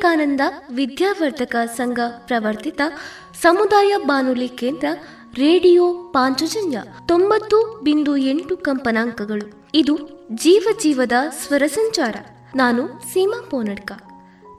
[0.00, 0.40] ವಿವೇಕಾನಂದ
[0.74, 2.80] ವಿದ್ಯಾವರ್ಧಕ ಸಂಘ ಪ್ರವರ್ತಿತ
[3.42, 4.86] ಸಮುದಾಯ ಬಾನುಲಿ ಕೇಂದ್ರ
[5.34, 9.66] ರೇಡಿಯೋ ಪಾಂಚಜನ್ಯ ತೊಂಬತ್ತು ಬಿಂದು ಎಂಟು ಕಂಪನಾಂಕಗಳು.
[9.74, 9.98] ಇದು
[10.32, 12.16] ಜೀವ ಜೀವದ ಸ್ವರ ಸಂಚಾರ.
[12.56, 13.92] ನಾನು ಸೀಮಾ ಪೋನಡ್ಕ.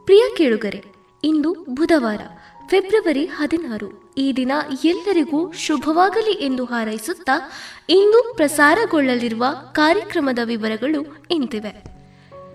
[0.05, 0.83] ಪ್ರಿಯ ಕೇಳುಗರೆ,
[1.23, 2.19] ಇಂದು ಬುಧವಾರ,
[2.67, 4.13] ಫೆಬ್ರವರಿ ಹದಿನಾರು.
[4.17, 4.51] ಈ ದಿನ
[4.85, 7.51] ಎಲ್ಲರಿಗೂ ಶುಭವಾಗಲಿ ಎಂದು ಹಾರೈಸುತ್ತಾ
[7.89, 11.83] ಇಂದು ಪ್ರಸಾರಗೊಳ್ಳಲಿರುವ ಕಾರ್ಯಕ್ರಮದ ವಿವರಗಳು ಇಂತಿವೆ.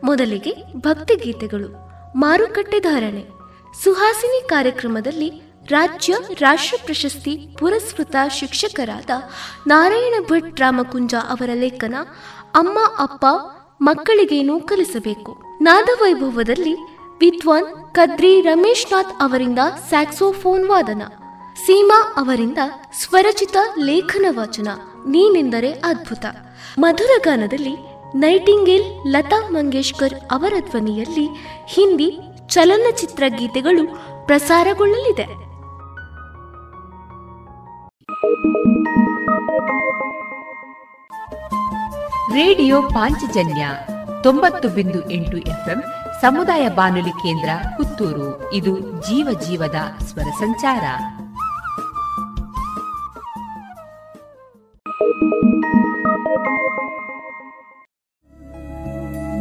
[0.04, 1.85] ಮೊದಲಿಗೆ ಭಕ್ತಿಗೀತೆಗಳು.
[2.22, 3.22] ಮಾರುಕಟ್ಟೆ ಧಾರಣೆ
[3.82, 5.28] ಸುಹಾಸಿನಿ ಕಾರ್ಯಕ್ರಮದಲ್ಲಿ
[5.68, 9.10] ರಾಜ್ಯ ರಾಷ್ಟ್ರ ಪ್ರಶಸ್ತಿ ಪುರಸ್ಕೃತ ಶಿಕ್ಷಕರಾದ
[9.66, 11.96] ನಾರಾಯಣ ಭಟ್ ರಾಮಕುಂಜ ಅವರ ಲೇಖನ
[12.54, 13.24] ಅಮ್ಮ, ಅಪ್ಪ
[13.80, 15.32] ಮಕ್ಕಳಿಗೇನು ಕಲಿಸಬೇಕು?
[15.60, 16.74] ನಾದವೈಭವದಲ್ಲಿ
[17.20, 19.58] ವಿದ್ವಾನ್ ಕದ್ರಿ ರಮೇಶ್ನಾಥ್ ಅವರಿಂದ
[19.88, 21.02] ಸ್ಯಾಕ್ಸೋಫೋನ್ ವಾದನ,
[21.64, 22.58] ಸೀಮಾ ಅವರಿಂದ
[23.00, 24.68] ಸ್ವರಚಿತ ಲೇಖನ ವಾಚನ,
[25.06, 26.24] ನೀನೆಂದರೆ ಅದ್ಭುತ.
[26.78, 27.74] ಮಧುರ ಗಾನದಲ್ಲಿ
[28.16, 31.26] ನೈಟಿಂಗೇಲ್ ಲತಾ ಮಂಗೇಶ್ಕರ್ ಅವರ ಧ್ವನಿಯಲ್ಲಿ
[31.66, 32.18] ಹಿಂದಿ
[32.48, 33.86] ಚಲನಚಿತ್ರ ಗೀತೆಗಳು
[34.26, 35.24] ಪ್ರಸಾರಗೊಳ್ಳಲಿದೆ.
[42.34, 43.68] ರೇಡಿಯೋ ಪಾಂಚಜನ್ಯ
[44.22, 45.82] ತೊಂಬತ್ತು ಬಿಂದು ಎಂಟು ಎಫ್ಎಂ
[46.20, 48.52] ಸಮುದಾಯ ಬಾನುಲಿ ಕೇಂದ್ರ ಪುತ್ತೂರು.
[48.52, 50.82] ಇದು ಜೀವ ಜೀವದ ಸ್ವರ ಸಂಚಾರ.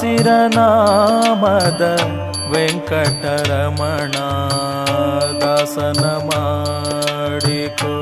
[0.00, 2.00] ಸಾಸಿರ ನಾಮದ
[2.50, 4.12] ವೆಂಕಟರಮಣ
[5.40, 7.96] ದಾಸನ ಮಾಡಿಕೋ.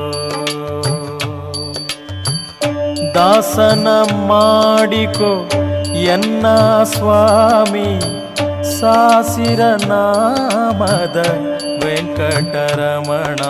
[3.13, 3.87] ದಾಸನ
[4.27, 5.49] ಮಾಡಿಕೋ
[5.93, 6.45] ಎನ್ನ
[6.83, 7.99] ಸ್ವಾಮಿ
[8.79, 11.25] ಸಾಸಿರ ನಾಮದ
[11.85, 13.41] ವೆಂಕಟರಮಣ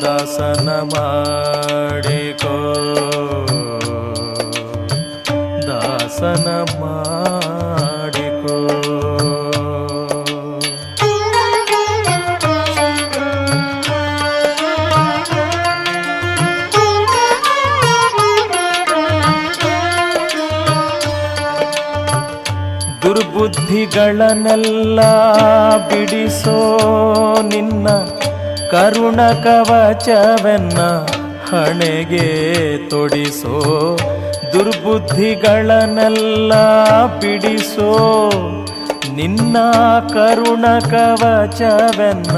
[0.00, 2.56] ದಾಸನ ಮಾಡಿಕೋ.
[23.86, 25.00] ದುರ್ಬುದ್ಧಿಗಳನ್ನೆಲ್ಲ
[25.88, 26.54] ಬಿಡಿಸೋ
[27.48, 27.88] ನಿನ್ನ
[28.70, 30.78] ಕರುಣ ಕವಚವೆನ್ನ
[31.50, 32.28] ಹಣೆಗೆ
[32.90, 33.58] ತೊಡಿಸೋ
[34.54, 36.52] ದುರ್ಬುದ್ಧಿಗಳನ್ನೆಲ್ಲ
[37.18, 37.90] ಬಿಡಿಸೋ
[39.18, 39.56] ನಿನ್ನ
[40.14, 42.34] ಕರುಣ ಕವಚವೆನ್ನ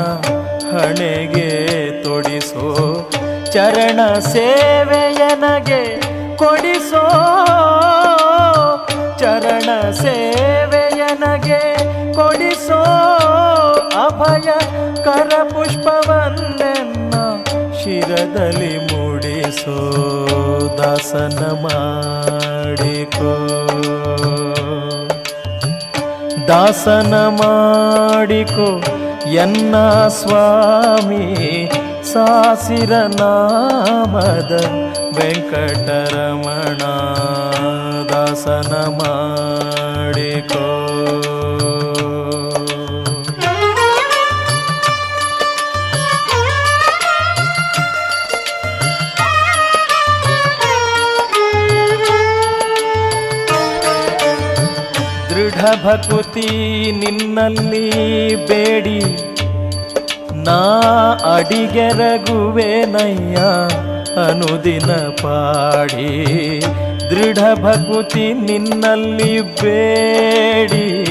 [0.72, 1.50] ಹಣೆಗೆ
[2.04, 2.66] ತೊಡಿಸೋ
[3.54, 4.00] ಚರಣ
[4.32, 5.82] ಸೇವೆಯನಗೆ
[6.36, 7.04] ಕೊಡಿಸೋ
[9.18, 9.68] ಚರಣ
[12.14, 12.82] ಕೊಡಿಸೋ
[14.04, 14.50] ಅಭಯ
[15.04, 17.14] ಕರ ಪುಷ್ಪವನ್ನೆನ್ನ
[17.82, 19.76] ಶಿರದಲ್ಲಿ ಮೂಡಿಸೋ
[20.78, 23.32] ದಾಸನ ಮಾಡಿಕೋ.
[26.48, 28.82] ದಾಸನ ಮಾಡಿಕೋ
[29.30, 29.76] ಎನ್ನ
[30.08, 31.70] ಸ್ವಾಮಿ
[32.12, 34.52] ಸಾಸಿರ ನಾಮದ
[35.16, 36.55] ವೆಂಕಟರಮಣ
[38.26, 40.66] ದಾಸನ ಮಾಡಿಕೋ.
[55.84, 59.00] ಭಕುತಿ ನಿನ್ನಲ್ಲಿ ಬೇಡಿ.
[60.44, 60.60] ನಾ
[61.34, 63.36] ಅಡಿಗೆರಗುವೆನಯ್ಯ
[64.28, 64.90] ಅನುದಿನ
[65.22, 66.10] ಪಾಡಿ.
[67.16, 71.06] ದೃಢ ಭಕುತಿ ನಿನ್ನಲ್ಲಿ ಬೇಡಿ.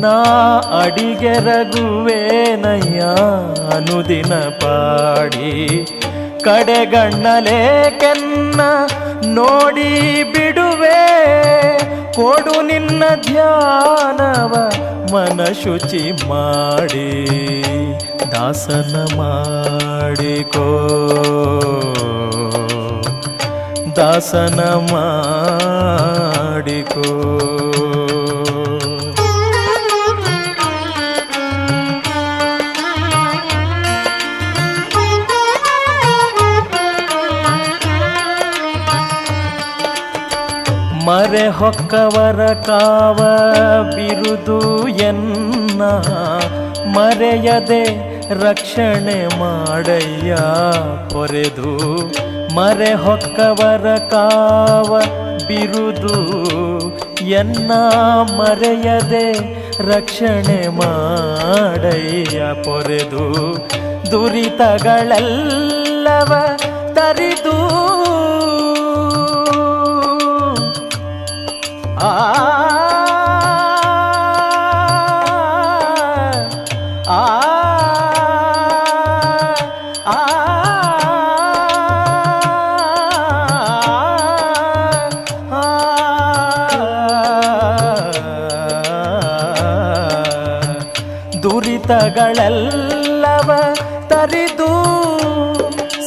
[0.00, 0.24] ನಾ
[0.84, 3.00] ಅಡಿಗೆ ರಘುವೇನಯ್ಯ
[3.76, 5.84] ಅನುದಿನ ಪಾಡಿ.
[6.44, 8.60] ಕಡೆಗಣ್ಣಲೆ ಕೆನ್ನ
[9.26, 11.32] ನೋಡಿ ಬಿಡುವೆ.
[12.12, 14.70] ಕೊಡು ನಿನ್ನ ಧ್ಯಾನವ
[15.12, 17.26] ಮನ ಶುಚಿ ಮಾಡಿ.
[18.32, 20.88] ದಾಸನ ಮಾಡಿಕೋ.
[24.02, 25.38] ದಾಸನ ಮಾಡಿಕೋ.
[41.06, 43.18] ಮರೆ ಹೊಕ್ಕವರ ಕಾವ
[43.96, 45.82] ಬಿರುದು ಎನ್ನ.
[46.86, 47.84] ಮರೆಯದೆ
[48.34, 50.36] ರಕ್ಷಣೆ ಮಾಡಯ್ಯ
[51.10, 51.72] ಪೊರೆದು
[52.54, 55.02] ಮರೆ ಹೊಕ್ಕವರ ಕಾವ
[55.48, 56.42] ಬಿರುದು
[57.26, 57.72] ಎನ್ನ
[58.36, 59.32] ಮರೆಯದೆ
[59.92, 63.54] ರಕ್ಷಣೆ ಮಾಡಯ್ಯ ಪೊರೆದು.
[64.10, 66.34] ದುರಿತಗಳೆಲ್ಲವ
[66.94, 67.56] ತರಿದು.
[71.96, 72.71] ಆ
[91.88, 93.52] ದುರಿತಗಳೆಲ್ಲವ
[94.08, 94.84] ತರಿದು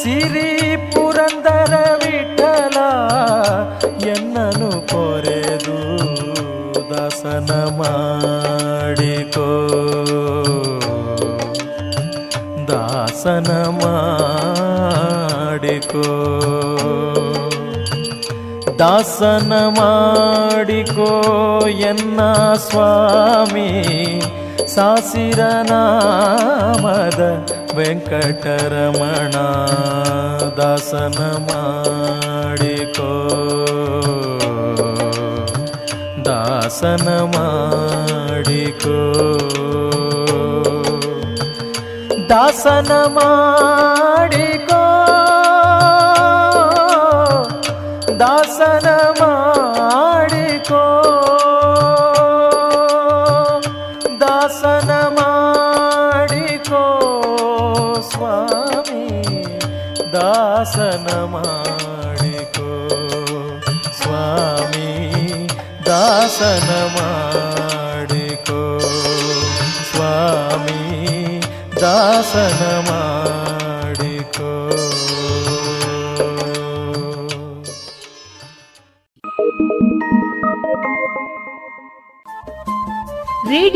[0.03, 2.77] ಸಿರಿ ಪುರಂದರ ವಿಠಲ
[4.07, 5.79] ಎನ್ನನು ಕೊರೆದು
[6.89, 9.49] ದಾಸನ ಮಾಡಿಕೋ.
[12.67, 14.11] ದಾಸನ ಮಾಡಿಕೋ.
[18.79, 21.21] ದಾಸನ ಮಾಡಿಕೋ
[21.67, 22.19] ಎನ್ನ
[22.69, 23.85] ಸ್ವಾಮಿ.
[24.75, 27.21] ಸಾಸಿರ ನಾಮದ
[27.77, 29.35] ವೆಂಕಟರಮಣ
[30.57, 33.11] ದಾಸನ ಮಾಡಿಕೋ
[36.25, 38.97] ದಾಸನ ಮಾಡಿಕೋ
[42.29, 43.94] ದಾಸನ ಮಾಡಿಕೋ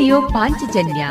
[0.09, 1.07] ರೇಡಿಯೋ ಪಾಂಚಜನ್ಯ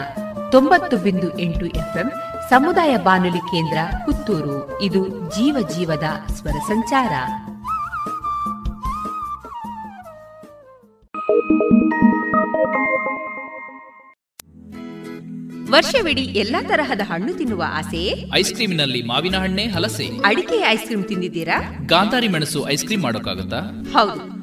[0.53, 2.13] ತೊಂಬತ್ತು ಬಿಂದು ಎಂಟು ಎಫ್ಎಂ
[2.51, 4.83] ಸಮುದಾಯ ಬಾನುಲಿ ಕೇಂದ್ರ ಪುತ್ತೂರು.
[4.83, 7.13] ಇದು ಜೀವ ಜೀವದ ಸ್ವರ ಸಂಚಾರ.
[15.73, 20.09] ವರ್ಷವಿಡೀ ಎಲ್ಲಾ ತರಹದ ಹಣ್ಣು ತಿನ್ನುವ ಆಸೆಯೇ ಐಸ್ ಕ್ರೀಮಿನಲ್ಲಿ ಮಾವಿನ ಹಣ್ಣೆ ಹಲಸೆ.
[20.25, 21.77] ಅಡಿಕೆ ಐಸ್ ಕ್ರೀಮ್ ತಿಂದಿದ್ದೀರಾ?
[21.87, 23.61] ಗಾಂಧಾರಿ ಮೆಣಸು ಐಸ್ ಕ್ರೀಮ್ ಮಾಡೋಕ್ಕಾಗುತ್ತಾ?
[23.93, 24.38] ಹೌದು.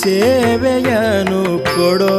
[0.00, 2.14] ಸೇವೆಯನು ಕೊಡೋ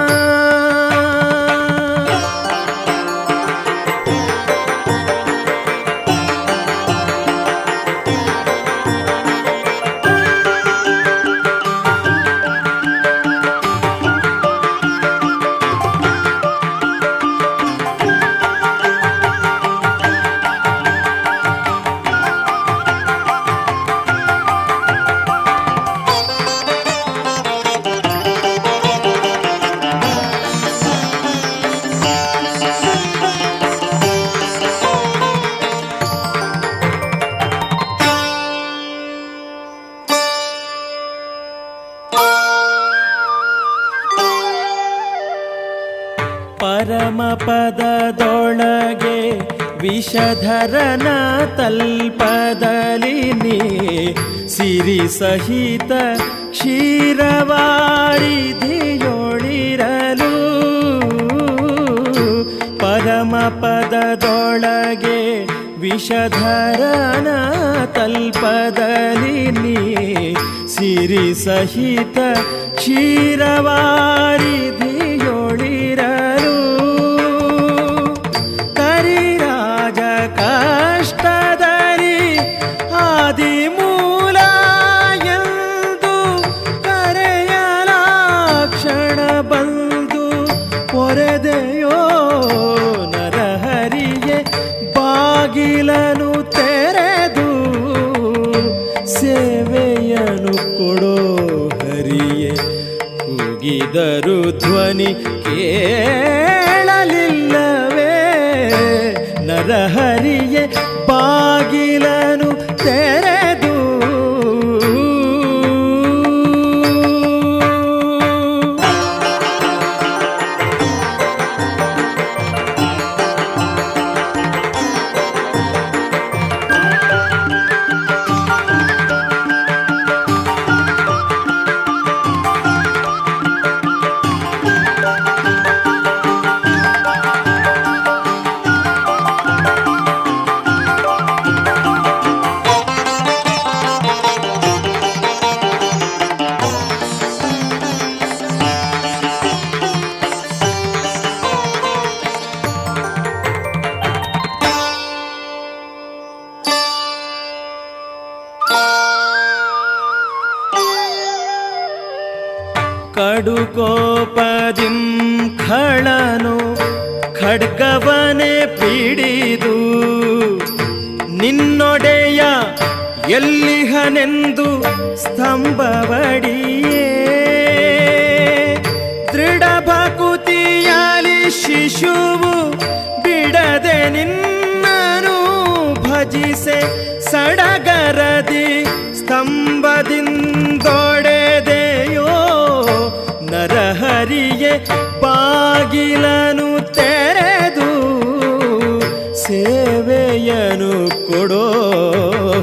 [199.55, 200.93] ಸೇವೆಯನು
[201.27, 201.65] ಕೊಡೋ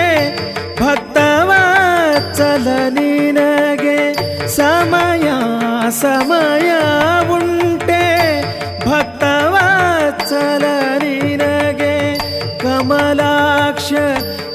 [0.82, 4.00] ಭಕ್ತವತ್ಸಲ ನಿನಗೆ
[4.56, 5.28] ಸಮಯ
[6.02, 6.72] ಸಮಯ
[7.38, 8.04] ಉಂಟೆ
[8.88, 10.66] ಭಕ್ತವತ್ಸಲ
[11.04, 11.96] ನಿನಗೆ
[12.64, 13.92] ಕಮಲಾಕ್ಷ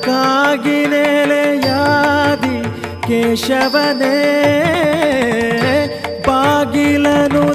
[0.06, 1.44] ಕಾಗಿ ನೆಲೆ
[3.10, 4.16] ಕೇಶವನೇ
[6.97, 7.54] ಬಾಗಿಲನು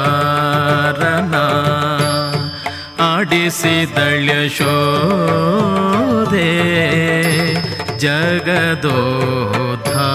[3.30, 6.50] ಆಡಿಸಿದಳ್ಯ ಶೋದೆ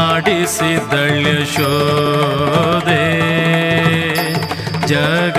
[0.05, 3.03] ಆಡಿಸಿದಳ್ಯ ಶೋದೆ
[4.85, 5.38] ಜಗದೋದ್ಧಾರನ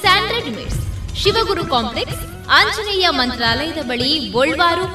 [1.21, 4.85] ಶಿವಗುರು ಕಾಂಪ್ಲೆಕ್ಸ್ ಆಂಜನೇಯ ಮಂತ್ರಾಲಯದ ಬಳಿ ಗೋಲ್ವಾರು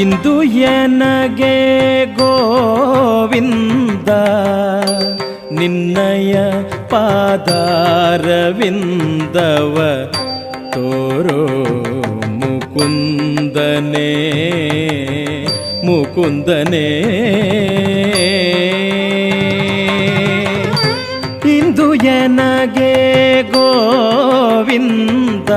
[0.00, 4.08] ಇಂದು ಎನಗೆ ಗೋವಿಂದ
[5.58, 6.34] ನಿನ್ನಯ
[6.88, 9.76] ಪಾದಾರವಿಂದವ
[10.72, 11.42] ತೋರೋ
[12.40, 14.10] ಮುಕುಂದನೆ
[15.86, 16.88] ಮುಕುಂದನೆ.
[21.58, 25.50] ಇಂದು ಎನಗೆ ಗೋವಿಂದ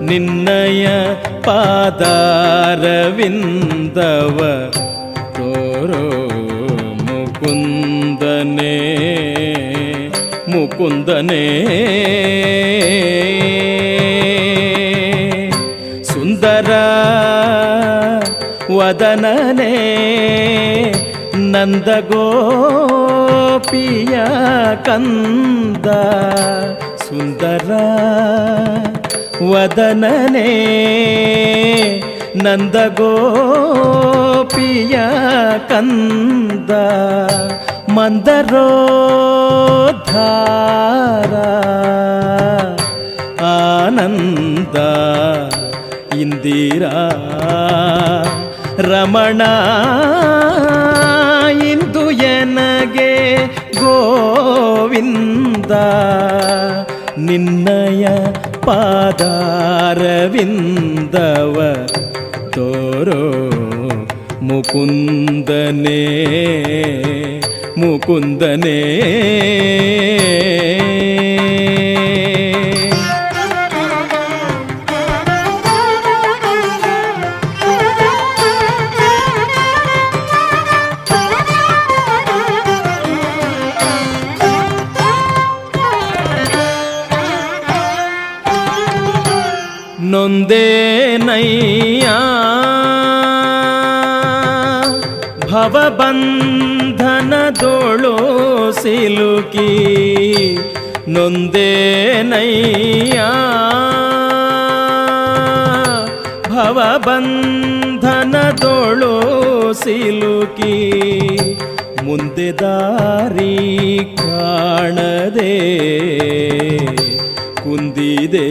[0.00, 0.86] ನಿನ್ನಯ
[1.46, 1.88] ಪಾದಾರವಿಂದವ
[5.36, 6.04] ತೋರೋ
[7.06, 8.74] ಮುಕುಂದನೆ
[10.48, 11.44] ಮುಕುಂದನೇ.
[16.02, 16.70] ಸುಂದರ
[18.76, 19.74] ವದನನೇ
[21.34, 24.16] ನಂದಗೋಪಿಯ
[24.84, 25.86] ಕಂದ
[27.08, 27.70] ಸುಂದರ
[29.42, 30.50] ವದನನೇ
[32.38, 34.96] ನಂದಗೋಪಿಯ
[35.70, 36.72] ಕಂದ
[39.98, 41.34] ಮಂದರೋಧಾರ
[43.48, 44.76] ಆನಂದ
[46.20, 46.92] ಇಂದಿರಾ
[48.90, 49.42] ರಮಣ
[51.66, 53.12] ಇಂದು ಎನಗೆ
[53.80, 55.72] ಗೋವಿಂದ
[57.18, 58.04] ನಿನ್ನಯ
[58.68, 60.38] ಪಾದಾರವಿಂದವ
[62.54, 63.22] ತೋರೋ
[64.42, 66.00] ಮುಕುಂದನೇ
[67.78, 68.78] ಮುಕುಂದನೇ
[90.48, 92.06] ನೊಂದೇನಯ್ಯ
[96.86, 98.14] ಭವಬಂಧನದೋಳು
[98.72, 99.68] ಸಿಲುಕಿ
[101.08, 103.18] ನೊಂದೇನಯ್ಯ
[106.50, 106.94] ಭವಬಂಧನದೋಳು
[109.74, 110.76] ಸಿಲುಕಿ
[112.04, 113.54] ಮುಂದೆ ದಾರಿ
[114.16, 115.54] ಕಾಣದೆ
[117.62, 118.48] ಕುಂದಿದೆ.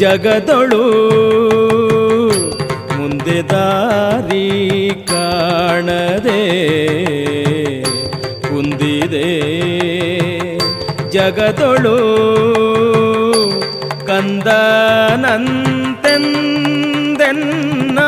[0.00, 0.82] ಜಗದೊಳು
[2.92, 4.46] ಮುಂದೆ ದಾರಿ
[5.10, 6.42] ಕಾಣದೆ
[8.48, 9.28] ಕುಂದಿದೆ
[11.10, 11.96] ಜಗದೊಳು
[16.62, 18.00] ಕಂದನಂತೆಂದೆನ್ನ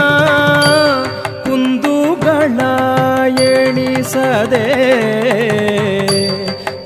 [1.45, 2.61] ಕುಂದುಗಳ
[3.49, 4.67] ಎಣಿಸದೆ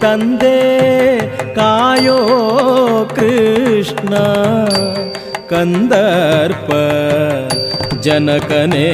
[0.00, 0.56] ತಂದೆ
[1.56, 2.18] ಕಾಯೋ
[3.16, 4.12] ಕೃಷ್ಣ
[5.50, 6.70] ಕಂದರ್ಪ
[8.06, 8.88] ಜನಕನೇ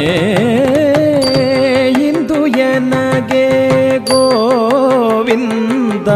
[2.09, 3.47] ಇಂದು ಎನಗೆ
[4.11, 6.09] ಗೋವಿಂದ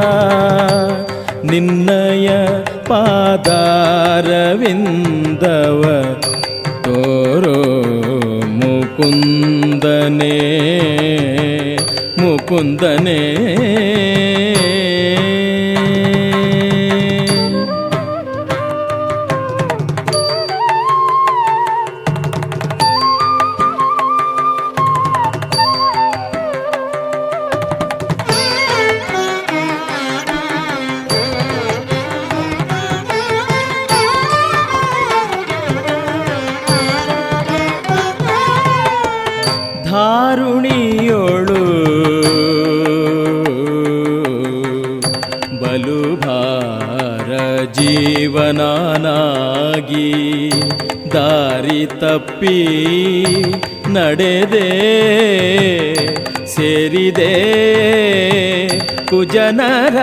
[1.50, 2.28] ನಿನ್ನಯ
[2.88, 3.42] ಪಾದಾರವಿಂದವ
[6.86, 7.58] ತೋರೋ
[8.60, 10.34] ಮುಕುಂದನೇ
[12.18, 13.20] ಮುಕುಂದನೇ
[51.86, 52.58] ತಪ್ಪಿ
[53.88, 54.72] ನಡೆದೆ
[56.46, 57.32] ಸೇರಿದೆ
[59.06, 59.96] ಕುಜನರ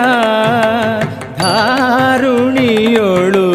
[1.38, 3.48] ಧಾರುಣಿಯೋಳು.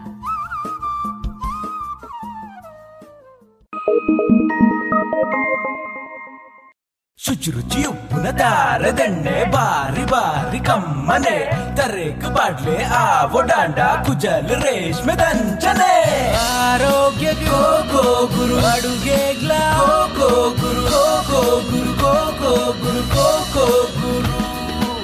[12.35, 15.93] ಬಾಡ್ಲೆ ಆವೋ ಡಾಂಡ ಕುಜಲ್ ರೇಷ್ಮೆ ದಂಚನೆ
[16.63, 17.61] ಆರೋಗ್ಯ go
[17.93, 18.03] go
[18.33, 20.29] Guru ಅಡುಗೆಗ್ಲ go go
[20.61, 24.35] Guru go go Guru go go Guru go go Guru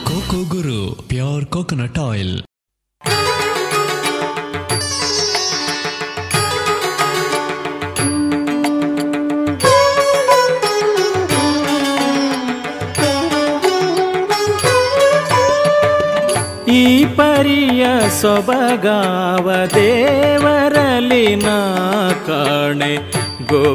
[0.10, 2.36] coco Guru pure coconut oil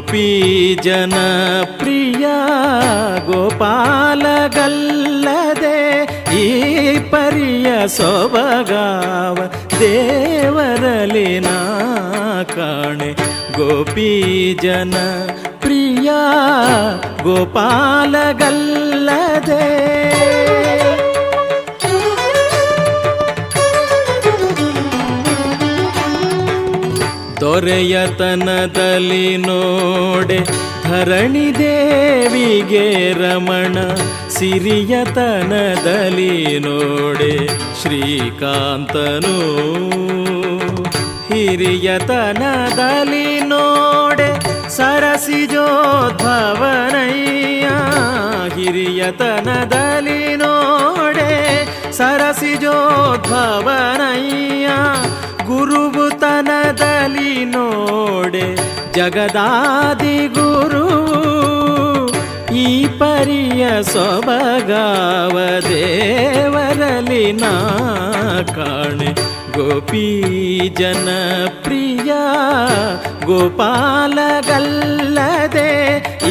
[0.03, 0.29] Gopi
[0.83, 1.15] ಜನ
[1.79, 2.25] ಪ್ರಿಯ
[3.25, 3.69] ಗೋಪಾಲಗಲ್ಲದೆ
[6.35, 6.43] ಈ
[7.11, 9.37] ಪರಿಯ ಸೊಬಗಾವ
[9.79, 11.55] ದೇವರಲಿ ನಾ
[12.55, 13.11] ಕಾಣೆ.
[13.57, 14.11] ಗೋಪಿ
[14.61, 14.95] ಜನ
[15.61, 16.09] ಪ್ರಿಯ
[17.23, 18.43] ಗೋಪಾಲಗಲ್ಲದೆ
[27.53, 30.37] ದೊರೆಯತನದಲ್ಲಿ ನೋಡೆ
[30.83, 32.85] ಧರಣಿ ದೇವಿಗೆ
[33.19, 33.75] ರಮಣ
[34.35, 37.33] ಸಿರಿಯತನದಲ್ಲಿ ನೋಡೆ
[37.81, 39.35] ಶ್ರೀಕಾಂತನು
[41.29, 44.29] ಹಿರಿಯತನದಲ್ಲಿ ನೋಡೆ
[44.77, 45.27] ಸರಸಿಜೋದ್ಭವನಯ್ಯ
[48.57, 51.31] ಹಿರಿಯತನದಲ್ಲಿ ನೋಡೆ
[51.91, 52.49] ಸರಸಿಜೋದ್ಭವನಯ್ಯ
[56.43, 58.55] ಗುರುಬುತನದಲ್ಲಿ ನೋಡೆ
[58.93, 60.85] ಜಗದಾದಿ ಗುರು.
[62.55, 65.37] ಈ ಪರಿಯ ಸೊಬಗಾವ
[65.69, 67.53] ದೇವರಲಿ ನಾ
[68.55, 69.13] ಕಾಣೆ.
[69.57, 71.07] ಗೋಪಿ ಜನ
[71.63, 72.11] ಪ್ರಿಯ
[73.25, 74.13] ಗೋಪಾಲಗಲ್ಲದೆ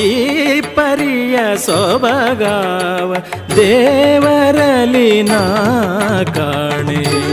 [0.00, 3.14] ಈ ಪರಿಯ ಸೊಬಗಾವ
[3.56, 5.42] ದೇವರಲಿ ನಾ
[6.34, 7.32] ಕಾಣೆ.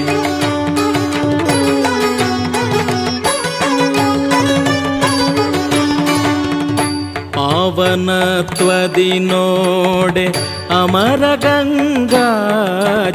[7.82, 10.26] ಪಾವನತ್ವದಿ ನೋಡೆ
[10.72, 12.26] ಅಮರ ಗಂಗಾ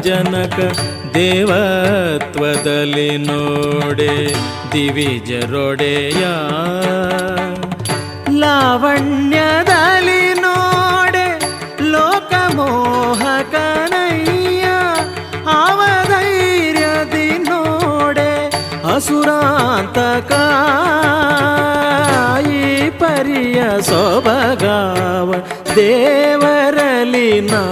[0.04, 0.58] ಜನಕ
[1.14, 4.14] ದೇವತ್ವದಲ್ಲಿ ನೋಡೆ
[4.72, 6.22] ದಿವಿಜರೊಡೆಯ
[8.38, 10.20] ಲಾವಣ್ಯದಲ್ಲಿ
[25.76, 27.62] ದೇವರಲಿ ನಾ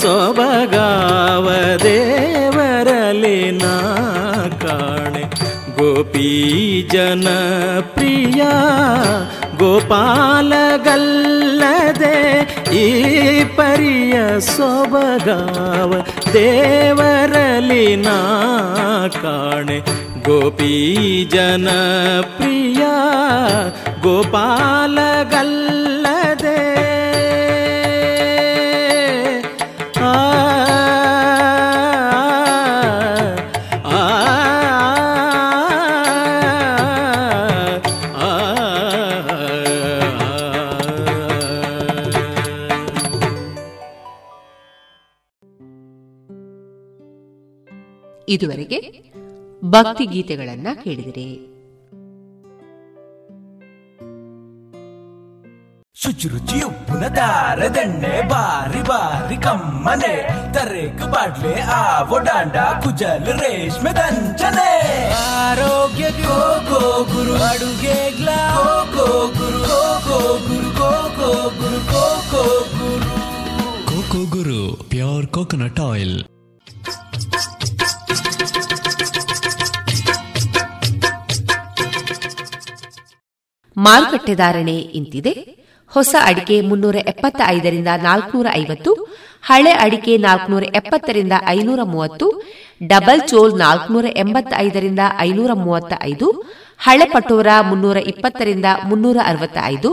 [0.00, 1.46] ಸೊಬಗಾವ
[1.82, 3.74] ದೇವರಲಿ ನಾ
[4.62, 5.22] ಕಾಣೆ.
[5.76, 6.30] ಗೋಪೀ
[6.82, 7.28] ಜನ
[7.94, 8.42] ಪ್ರಿಯ
[9.58, 10.16] ಗೋಪಾಲಗಲ್ಲದೆ
[12.76, 12.86] ಈ
[13.44, 15.92] ಪರಿಯ ಸೊಬಗಾವ
[16.32, 18.18] ದೇವರಲಿ ನಾ
[19.22, 19.78] ಕಾಣೆ.
[20.24, 20.74] ಗೋಪೀ
[21.24, 21.68] ಜನ
[22.36, 22.82] ಪ್ರಿಯ
[24.02, 25.83] ಗೋಪಾಲಗಲ್ಲದೆ
[48.34, 49.12] ಇದುವರೆಗೆ
[49.64, 51.50] ಭಕ್ತಿ ಗೀತೆಗಳನ್ನ ಕೇಳಿದಿರಿ.
[55.94, 60.28] ಶುಚಿರುಚಿ ಉಪ್ಪುನ ದಂಡೆ ಬಾರಿ ಬಾರಿ ಕಮ್ಮನೆ.
[60.54, 65.12] ತರೇಕ ಬಾಡ್ಲೆ ಆವೋ ಡಾಂಡ ಕುಜಲ್ ರೇಷ್ಮೆ ದಂಚನೆ.
[65.12, 68.54] ಆರೋಗ್ಯ ಗೋ ಗೋ ಗುರು ಅಡುಗೆ ಗ್ಲಾ
[68.94, 73.10] go Guru go go Guru go go Guru go go Guru.
[73.86, 76.33] Coco Guru pure coconut oil.
[83.76, 85.32] ಮಾರುಕಟ್ಟೆ ಧಾರಣೆ ಇಂತಿದೆ.
[85.92, 88.92] ಹೊಸ ಅಡಿಕೆ ಮುನ್ನೂರ ಎಪ್ಪತ್ತ ಐದರಿಂದ ನಾಲ್ಕನೂರ ಐವತ್ತು
[89.42, 92.26] ಹಳೆ ಅಡಿಕೆ ನಾಲ್ಕನೂರ ಎಪ್ಪತ್ತರಿಂದ ಐನೂರ ಮೂವತ್ತು
[92.86, 96.28] ಡಬಲ್ ಚೋಲ್ ನಾಲ್ಕನೂರ ಎಂಬತ್ತೈದರಿಂದ ಐನೂರ ಮೂವತ್ತ ಐದು
[96.78, 99.90] ಹಳೆ ಪಟೋರ ಮುನ್ನೂರ ಇಪ್ಪತ್ತರಿಂದ ಮುನ್ನೂರ ಅರವತ್ತ ಐದು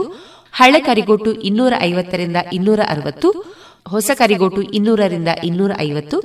[0.54, 3.28] ಹಳೆ ಕರಿಗೋಟು ಇನ್ನೂರ ಐವತ್ತರಿಂದ ಇನ್ನೂರ ಅರವತ್ತು
[3.86, 6.18] ಹೊಸ ಕರಿಗೋಟು ಇನ್ನೂರರಿಂದ ಇನ್ನೂರ ಐವತ್ತು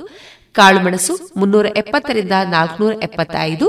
[0.52, 3.66] ಕಾಳುಮೆಣಸು ಮುನ್ನೂರ ಎಪ್ಪತ್ತರಿಂದ ನಾಲ್ಕನೂರ ಎಪ್ಪತ್ತೈದು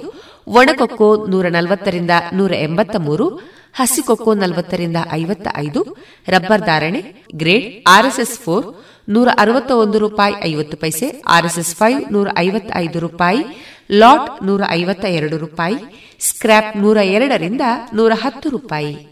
[0.47, 3.25] ಒಣಕೊಕ್ಕೋ ನೂರ ನಲವತ್ತರಿಂದ ನೂರ ಎಂಬತ್ತ ಮೂರು
[3.73, 5.97] ಹಸಿಕೊಕ್ಕೋ ನಲವತ್ತರಿಂದ ಐವತ್ತ ಐದು
[6.27, 8.65] ರಬ್ಬರ್ ಧಾರಣೆ, ಗ್ರೇಡ್, ಆರ್ಎಸ್ಎಸ್ ಫೋರ್,
[9.09, 13.43] ನೂರ ಅರವತ್ತ ಒಂದು ರೂಪಾಯಿ ಐವತ್ತು ಪೈಸೆ, ಆರ್ಎಸ್ಎಸ್ ಫೈವ್, ನೂರ ಐವತ್ತ ಐದು ರೂಪಾಯಿ,
[13.91, 15.75] ಲಾಟ್ ನೂರ ಐವತ್ತ ಎರಡು ರೂಪಾಯಿ
[16.19, 17.61] ಸ್ಕ್ರಾಪ್ ನೂರ ಎರಡರಿಂದ
[17.93, 19.11] ನೂರ ಹತ್ತು ರೂಪಾಯಿ.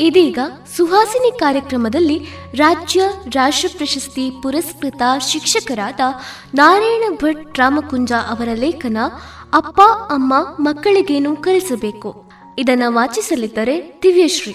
[0.00, 0.38] ಇದೀಗ
[0.76, 2.20] ಸುಹಾಸಿನಿ ಕಾರ್ಯಕ್ರಮದಲ್ಲಿ
[2.54, 6.00] ರಾಜ್ಯ ರಾಷ್ಟ್ರ ಪ್ರಶಸ್ತಿ ಪುರಸ್ಕೃತ ಶಿಕ್ಷಕರಾದ
[6.54, 8.96] ನಾರಾಯಣ ಭಟ್ ರಾಮಕುಂಜ ಅವರ ಲೇಖನ
[9.52, 9.80] ಅಪ್ಪ,
[10.12, 12.30] ಅಮ್ಮ ಮಕ್ಕಳಿಗೇನು ಕಲಿಸಬೇಕು?
[12.58, 14.54] ಇದನ್ನು ವಾಚಿಸಲಿದ್ದರೆ ದಿವ್ಯಶ್ರೀ.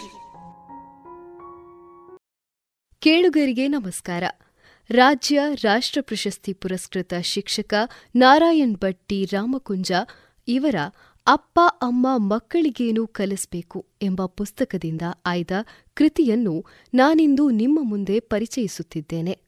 [2.99, 4.23] ಕೇಳುಗರಿಗೆ ನಮಸ್ಕಾರ.
[4.89, 7.73] ರಾಜ್ಯ ರಾಷ್ಟ್ರ ಪ್ರಶಸ್ತಿ ಪುರಸ್ಕೃತ ಶಿಕ್ಷಕ
[8.15, 9.91] ನಾರಾಯಣ್ ಭಟ್ಟಿ ರಾಮಕುಂಜ
[10.47, 10.75] ಇವರ
[11.27, 15.51] ಅಪ್ಪ, ಅಮ್ಮ ಮಕ್ಕಳಿಗೇನು ಕಲಿಸಬೇಕು ಎಂಬ ಪುಸ್ತಕದಿಂದ ಆಯ್ದ
[15.93, 19.39] ಕೃತಿಯನ್ನು ನಾನಿಂದು ನಿಮ್ಮ ಮುಂದೆ ಪರಿಚಯಿಸುತ್ತಿದ್ದೇನೆ.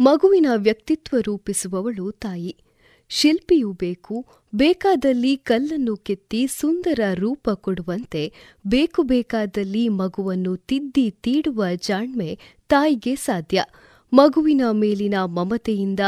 [0.00, 2.56] ಮಗುವಿನ ವ್ಯಕ್ತಿತ್ವ ರೂಪಿಸುವವಳು ತಾಯಿ.
[3.08, 8.32] ಶಿಲ್ಪಿಯೂ ಬೇಕು, ಬೇಕಾದಲ್ಲಿ ಕಲ್ಲನ್ನು ಕೆತ್ತಿ ಸುಂದರ ರೂಪ ಕೊಡುವಂತೆ,
[8.66, 13.64] ಬೇಕು ಬೇಕಾದಲ್ಲಿ ಮಗುವನ್ನು ತಿದ್ದಿ ತೀಡುವ ಜಾಣ್ಮೆ ತಾಯಿಗೆ ಸಾಧ್ಯ.
[14.12, 16.00] ಮಗುವಿನ ಮೇಲಿನ ಮಮತೆಯಿಂದ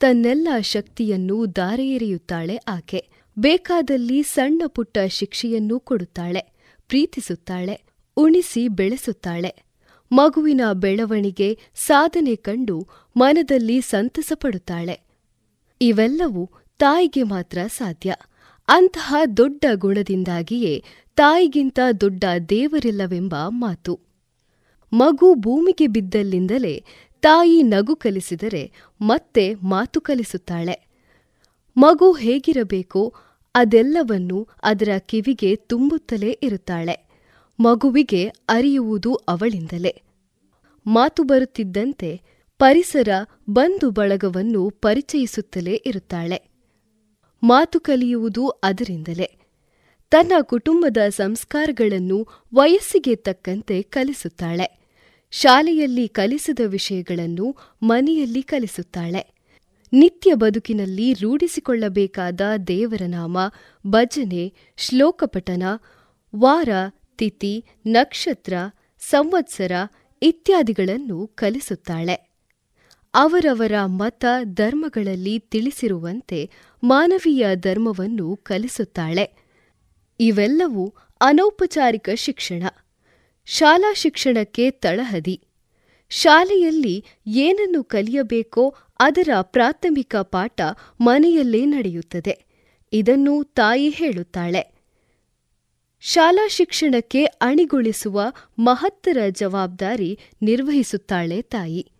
[0.00, 3.15] ತನ್ನೆಲ್ಲ ಶಕ್ತಿಯನ್ನು ಧಾರೆಯೆರೆಯುತ್ತಾಳೆ ಆಕೆ.
[3.38, 6.40] ಬೇಕಾದಲ್ಲಿ ಸಣ್ಣ ಪುಟ್ಟ ಶಿಕ್ಷೆಯನ್ನೂ ಕೊಡುತ್ತಾಳೆ,
[6.88, 7.82] ಪ್ರೀತಿಸುತ್ತಾಳೆ,
[8.16, 9.54] ಉಣಿಸಿ ಬೆಳೆಸುತ್ತಾಳೆ.
[10.12, 15.00] ಮಗುವಿನ ಬೆಳವಣಿಗೆ ಸಾಧನೆ ಕಂಡು ಮನದಲ್ಲಿ ಸಂತಸ ಪಡುತ್ತಾಳೆ.
[15.80, 18.14] ಇವೆಲ್ಲವೂ ತಾಯಿಗೆ ಮಾತ್ರ ಸಾಧ್ಯ.
[18.68, 20.84] ಅಂತಹ ದೊಡ್ಡ ಗುಣದಿಂದಾಗಿಯೇ
[21.16, 24.00] ತಾಯಿಗಿಂತ ದೊಡ್ಡ ದೇವರಿಲ್ಲವೆಂಬ ಮಾತು.
[24.92, 26.84] ಮಗು ಭೂಮಿಗೆ ಬಿದ್ದಲ್ಲಿಂದಲೇ
[27.22, 30.86] ತಾಯಿ ನಗು ಕಲಿಸಿದರೆ ಮತ್ತೆ ಮಾತು ಕಲಿಸುತ್ತಾಳೆ.
[31.76, 33.14] ಮಗು ಹೇಗಿರಬೇಕೋ
[33.56, 37.08] ಅದೆಲ್ಲವನ್ನೂ ಅದರ ಕಿವಿಗೆ ತುಂಬುತ್ತಲೇ ಇರುತ್ತಾಳೆ.
[37.60, 40.02] ಮಗುವಿಗೆ ಅರಿಯುವುದು ಅವಳಿಂದಲೇ.
[40.86, 42.20] ಮಾತು ಬರುತ್ತಿದ್ದಂತೆ
[42.58, 43.08] ಪರಿಸರ
[43.50, 46.42] ಬಂಧು ಬಳಗವನ್ನು ಪರಿಚಯಿಸುತ್ತಲೇ ಇರುತ್ತಾಳೆ.
[47.42, 49.38] ಮಾತು ಕಲಿಯುವುದು ಅದರಿಂದಲೇ.
[50.10, 54.86] ತನ್ನ ಕುಟುಂಬದ ಸಂಸ್ಕಾರಗಳನ್ನು ವಯಸ್ಸಿಗೆ ತಕ್ಕಂತೆ ಕಲಿಸುತ್ತಾಳೆ.
[55.30, 59.35] ಶಾಲೆಯಲ್ಲಿ ಕಲಿಸಿದ ವಿಷಯಗಳನ್ನು ಮನೆಯಲ್ಲಿ ಕಲಿಸುತ್ತಾಳೆ.
[59.92, 63.38] ನಿತ್ಯ ಬದುಕಿನಲ್ಲಿ ರೂಢಿಸಿಕೊಳ್ಳಬೇಕಾದ ದೇವರ ನಾಮ,
[63.86, 65.62] ಭಜನೆ ಶ್ಲೋಕಪಠನ
[66.36, 66.68] ವಾರ,
[67.18, 68.52] ತಿಥಿ, ನಕ್ಷತ್ರ,
[68.98, 69.72] ಸಂವತ್ಸರ
[70.22, 72.14] ಇತ್ಯಾದಿಗಳನ್ನು ಕಲಿಸುತ್ತಾಳೆ.
[73.14, 76.50] ಅವರವರ ಮತ, ಧರ್ಮಗಳಲ್ಲಿ ತಿಳಿಸಿರುವಂತೆ
[76.84, 79.32] ಮಾನವೀಯ ಧರ್ಮವನ್ನು ಕಲಿಸುತ್ತಾಳೆ.
[80.20, 82.62] ಇವೆಲ್ಲವೂ ಅನೌಪಚಾರಿಕ ಶಿಕ್ಷಣ.
[83.44, 85.42] ಶಾಲಾ ಶಿಕ್ಷಣಕ್ಕೆ ತಳಹದಿ.
[86.08, 90.60] ಶಾಲೆಯಲ್ಲಿ ಏನನ್ನು ಕಲಿಯಬೇಕೋ ಅದರ ಪ್ರಾಥಮಿಕ ಪಾಠ
[91.00, 92.44] ಮನೆಯಲ್ಲೇ ನಡೆಯುತ್ತದೆ.
[92.92, 94.76] ಇದನ್ನು ತಾಯಿ ಹೇಳುತ್ತಾಳೆ.
[96.00, 98.22] ಶಾಲಾ ಶಿಕ್ಷಣಕ್ಕೆ ಅಣಿಗೊಳಿಸುವ
[98.58, 101.90] ಮಹತ್ತರ ಜವಾಬ್ದಾರಿ ನಿರ್ವಹಿಸುತ್ತಾಳೆ ತಾಯಿ.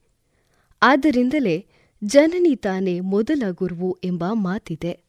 [0.82, 1.66] ಆದ್ದರಿಂದಲೇ
[2.04, 5.00] ಜನನಿ ತಾನೇ ಮೊದಲ ಗುರುವು ಎಂಬ ಮಾತಿದೆ.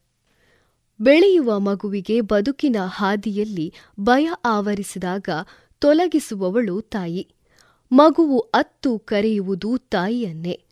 [1.00, 5.28] ಬೆಳೆಯುವ ಮಗುವಿಗೆ ಬದುಕಿನ ಹಾದಿಯಲ್ಲಿ ಭಯ ಆವರಿಸಿದಾಗ
[5.78, 7.28] ತೊಲಗಿಸುವವಳು ತಾಯಿ.
[7.92, 10.64] ಮಗುವು ಅತ್ತು ಕರೆಯುವುದು ತಾಯಿಯನ್ನೇ.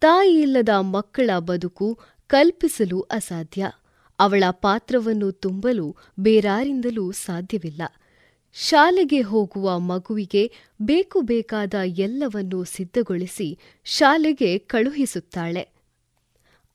[0.00, 3.70] ತಾಯಿಯಿಲ್ಲದ ಮಕ್ಕಳ ಬದುಕು ಕಲ್ಪಿಸಲು ಅಸಾಧ್ಯ.
[4.18, 7.82] ಅವಳ ಪಾತ್ರವನ್ನು ತುಂಬಲು ಬೇರಾರಿಂದಲೂ ಸಾಧ್ಯವಿಲ್ಲ.
[8.52, 15.68] ಶಾಲೆಗೆ ಹೋಗುವ ಮಗುವಿಗೆ ಬೇಕು ಬೇಕಾದ ಎಲ್ಲವನ್ನೂ ಸಿದ್ಧಗೊಳಿಸಿ ಶಾಲೆಗೆ ಕಳುಹಿಸುತ್ತಾಳೆ.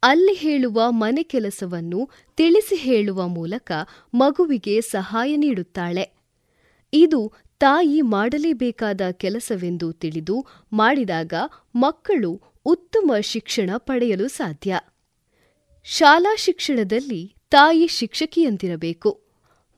[0.03, 3.71] ಅಲ್ಲಿ ಹೇಳುವ ಮನೆ ಕೆಲಸವನ್ನು ತಿಳಿಸಿ ಹೇಳುವ ಮೂಲಕ
[4.13, 6.11] ಮಗುವಿಗೆ ಸಹಾಯ ನೀಡುತ್ತಾಳೆ.
[6.93, 11.33] ಇದು ತಾಯಿ ಮಾಡಲೇಬೇಕಾದ ಕೆಲಸವೆಂದು ತಿಳಿದು ಮಾಡಿದಾಗ
[11.75, 14.79] ಮಕ್ಕಳು ಉತ್ತಮ ಶಿಕ್ಷಣ ಪಡೆಯಲು ಸಾಧ್ಯ.
[15.83, 19.21] ಶಾಲಾ ಶಿಕ್ಷಣದಲ್ಲಿ ತಾಯಿ ಶಿಕ್ಷಕಿಯಂತಿರಬೇಕು.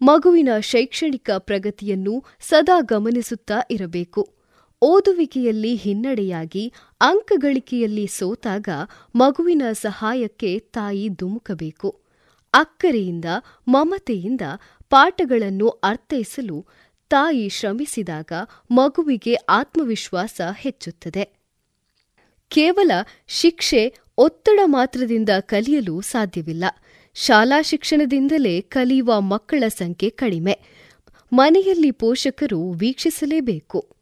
[0.02, 4.36] ಮಗುವಿನ ಶೈಕ್ಷಣಿಕ ಪ್ರಗತಿಯನ್ನು ಸದಾ ಗಮನಿಸುತ್ತಾ ಇರಬೇಕು.
[4.82, 8.70] ಓದುವಿಕೆಯಲ್ಲಿ ಹಿನ್ನಡೆಯಾಗಿ ಅಂಕಗಳಿಕೆಯಲ್ಲಿ ಸೋತಾಗ
[9.16, 12.02] ಮಗುವಿನ ಸಹಾಯಕ್ಕೆ ತಾಯಿ ಧುಮುಕಬೇಕು.
[12.54, 13.26] ಅಕ್ಕರೆಯಿಂದ,
[13.68, 14.42] ಮಮತೆಯಿಂದ
[14.90, 16.66] ಪಾಠಗಳನ್ನು ಅರ್ಥೈಸಲು
[17.10, 18.32] ತಾಯಿ ಶ್ರಮಿಸಿದಾಗ
[18.72, 21.37] ಮಗುವಿಗೆ ಆತ್ಮವಿಶ್ವಾಸ ಹೆಚ್ಚುತ್ತದೆ.
[22.50, 22.91] ಕೇವಲ
[23.28, 26.66] ಶಿಕ್ಷೆ ಒತ್ತಡ ಮಾತ್ರದಿಂದ ಕಲಿಯಲು ಸಾಧ್ಯವಿಲ್ಲ.
[27.14, 30.60] ಶಾಲಾ ಶಿಕ್ಷಣದಿಂದಲೇ ಕಲಿಯುವ ಮಕ್ಕಳ ಸಂಖ್ಯೆ ಕಡಿಮೆ.
[31.34, 33.95] ಮನೆಯಲ್ಲಿ ಪೋಷಕರು ವೀಕ್ಷಿಸಲೇಬೇಕು.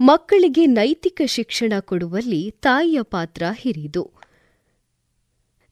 [0.00, 4.10] ಮಕ್ಕಳಿಗೆ ನೈತಿಕ ಶಿಕ್ಷಣ ಕೊಡುವಲ್ಲಿ ತಾಯಿಯ ಪಾತ್ರ ಹಿರಿದು.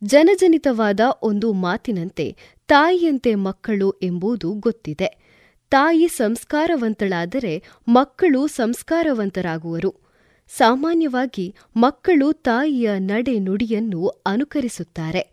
[0.05, 2.37] ಜನಜನಿತವಾದ ಒಂದು ಮಾತಿನಂತೆ,
[2.69, 5.25] ತಾಯಿಯಂತೆ ಮಕ್ಕಳು ಎಂಬುದು ಗೊತ್ತಿದೆ.
[5.71, 10.04] ತಾಯಿ ಸಂಸ್ಕಾರವಂತಳಾದರೆ ಮಕ್ಕಳು ಸಂಸ್ಕಾರವಂತರಾಗುವರು.
[10.49, 15.29] ಸಾಮಾನ್ಯವಾಗಿ ಮಕ್ಕಳು ತಾಯಿಯ ನಡೆ ನುಡಿಯನ್ನು ಅನುಕರಿಸುತ್ತಾರೆ.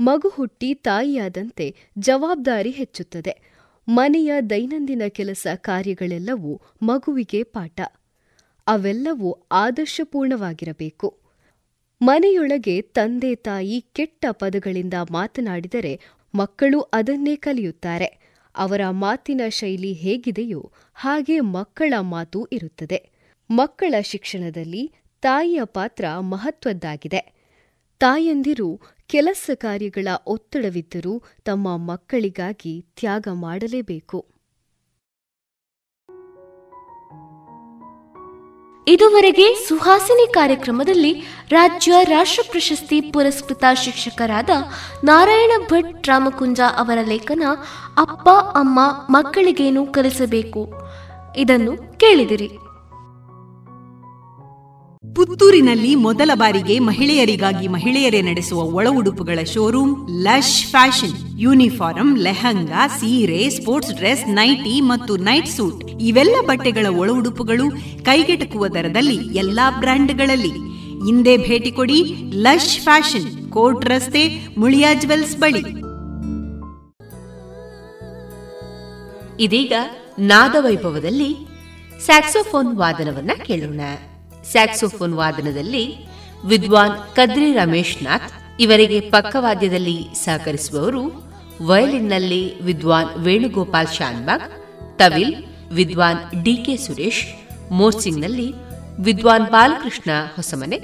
[0.00, 3.40] ಮಗು ಹುಟ್ಟಿ ತಾಯಿಯಾದಂತೆ ಜವಾಬ್ದಾರಿ ಹೆಚ್ಚುತ್ತದೆ.
[3.88, 7.80] ಮನೆಯ ದೈನಂದಿನ ಕೆಲಸ ಕಾರ್ಯಗಳೆಲ್ಲವೂ ಮಗುವಿಗೆ ಪಾಠ.
[8.66, 11.18] ಅವೆಲ್ಲವೂ ಆದರ್ಶಪೂರ್ಣವಾಗಿರಬೇಕು.
[12.02, 16.00] ಮನೆಯೊಳಗೆ ತಂದೆ ತಾಯಿ ಕೆಟ್ಟ ಪದಗಳಿಂದ ಮಾತನಾಡಿದರೆ
[16.34, 18.26] ಮಕ್ಕಳು ಅದನ್ನೇ ಕಲಿಯುತ್ತಾರೆ.
[18.56, 23.15] ಅವರ ಮಾತಿನ ಶೈಲಿ ಹೇಗಿದೆಯೋ ಹಾಗೆ ಮಕ್ಕಳ ಮಾತು ಇರುತ್ತದೆ.
[23.50, 24.92] ಮಕ್ಕಳ ಶಿಕ್ಷಣದಲ್ಲಿ
[25.22, 27.36] ತಾಯಿಯ ಪಾತ್ರ ಮಹತ್ವದ್ದಾಗಿದೆ.
[27.98, 34.26] ತಾಯಂದಿರು ಕೆಲಸ ಕಾರ್ಯಗಳ ಒತ್ತಡವಿದ್ದರೂ ತಮ್ಮ ಮಕ್ಕಳಿಗಾಗಿ ತ್ಯಾಗ ಮಾಡಲೇಬೇಕು.
[38.88, 41.12] ಇದುವರೆಗೆ ಸುಹಾಸಿನಿ ಕಾರ್ಯಕ್ರಮದಲ್ಲಿ
[41.50, 44.50] ರಾಜ್ಯ ರಾಷ್ಟ್ರ ಪ್ರಶಸ್ತಿ ಪುರಸ್ಕೃತ ಶಿಕ್ಷಕರಾದ
[45.04, 47.42] ನಾರಾಯಣ ಭಟ್ ರಾಮಕುಂಜ ಅವರ ಲೇಖನ
[47.96, 48.80] ಅಪ್ಪ, ಅಮ್ಮ
[49.10, 50.72] ಮಕ್ಕಳಿಗೇನು ಕಲಿಸಬೇಕು?
[51.36, 52.50] ಇದನ್ನು ಕೇಳಿದಿರಿ.
[55.16, 61.40] ಪುತ್ತೂರಿನಲ್ಲಿ ಮೊದಲ ಬಾರಿಗೆ ಮಹಿಳೆಯರಿಗಾಗಿ ಮಹಿಳೆಯರೇ ನಡೆಸುವ ಒಳ ಉಡುಪುಗಳ showroom lush fashion.
[61.40, 65.84] Uniform lehenga, ಸೀರೆ, ಸ್ಪೋರ್ಟ್ಸ್ ಡ್ರೆಸ್, ನೈಟಿ ಮತ್ತು ನೈಟ್ ಸೂಟ್.
[66.00, 67.70] ಇವೆಲ್ಲ ಬಟ್ಟೆಗಳ ಒಳ ಉಡುಪುಗಳು
[68.04, 70.52] ಕೈಗೆಟಕುವ ದರದಲ್ಲಿ ಎಲ್ಲಾ ಬ್ರ್ಯಾಂಡ್ಗಳಲ್ಲಿ.
[71.06, 74.24] ಹಿಂದೆ ಭೇಟಿ ಕೊಡಿ ಲಶ್ ಫ್ಯಾಷನ್, ಕೋರ್ಟ್ ರಸ್ತೆ,
[74.58, 75.62] ಮುಳಿಯಾ ಜುವೆಲ್ಸ್ ಬಳಿ.
[79.42, 79.72] ಇದೀಗ
[80.18, 81.30] ನಾದವೈಭವದಲ್ಲಿ
[82.04, 83.80] ಸ್ಯಾಕ್ಸೋಫೋನ್ ವಾದನವನ್ನ ಕೇಳೋಣ.
[84.50, 85.84] ಸ್ಯಾಕ್ಸೋಫೋನ್ ವಾದನದಲ್ಲಿ
[86.44, 88.28] ವಿದ್ವಾನ್ ಕದ್ರಿ ರಮೇಶ್ನಾಥ್
[88.60, 91.02] ಇವರಿಗೆ ಪಕ್ಕವಾದ್ಯದಲ್ಲಿ ಸಹಕರಿಸುವವರು
[91.62, 94.46] ವಯಲಿನ್ನಲ್ಲಿ ವಿದ್ವಾನ್ ವೇಣುಗೋಪಾಲ್ ಶಾನ್ಬಾಗ್,
[94.98, 95.34] ತವಿಲ್,
[95.72, 97.24] ವಿದ್ವಾನ್ ಡಿಕೆ ಸುರೇಶ್
[97.70, 98.48] ಮೋರ್ಸಿಂಗ್ನಲ್ಲಿ
[99.00, 100.78] ವಿದ್ವಾನ್ ಬಾಲಕೃಷ್ಣ ಹೊಸಮನೆ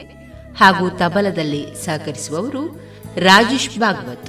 [0.59, 2.63] ಹಾಗೂ ತಬಲದಲ್ಲಿ ಸಹಕರಿಸುವವರು
[3.17, 4.29] ರಾಜೇಶ್ ಭಾಗವತ್.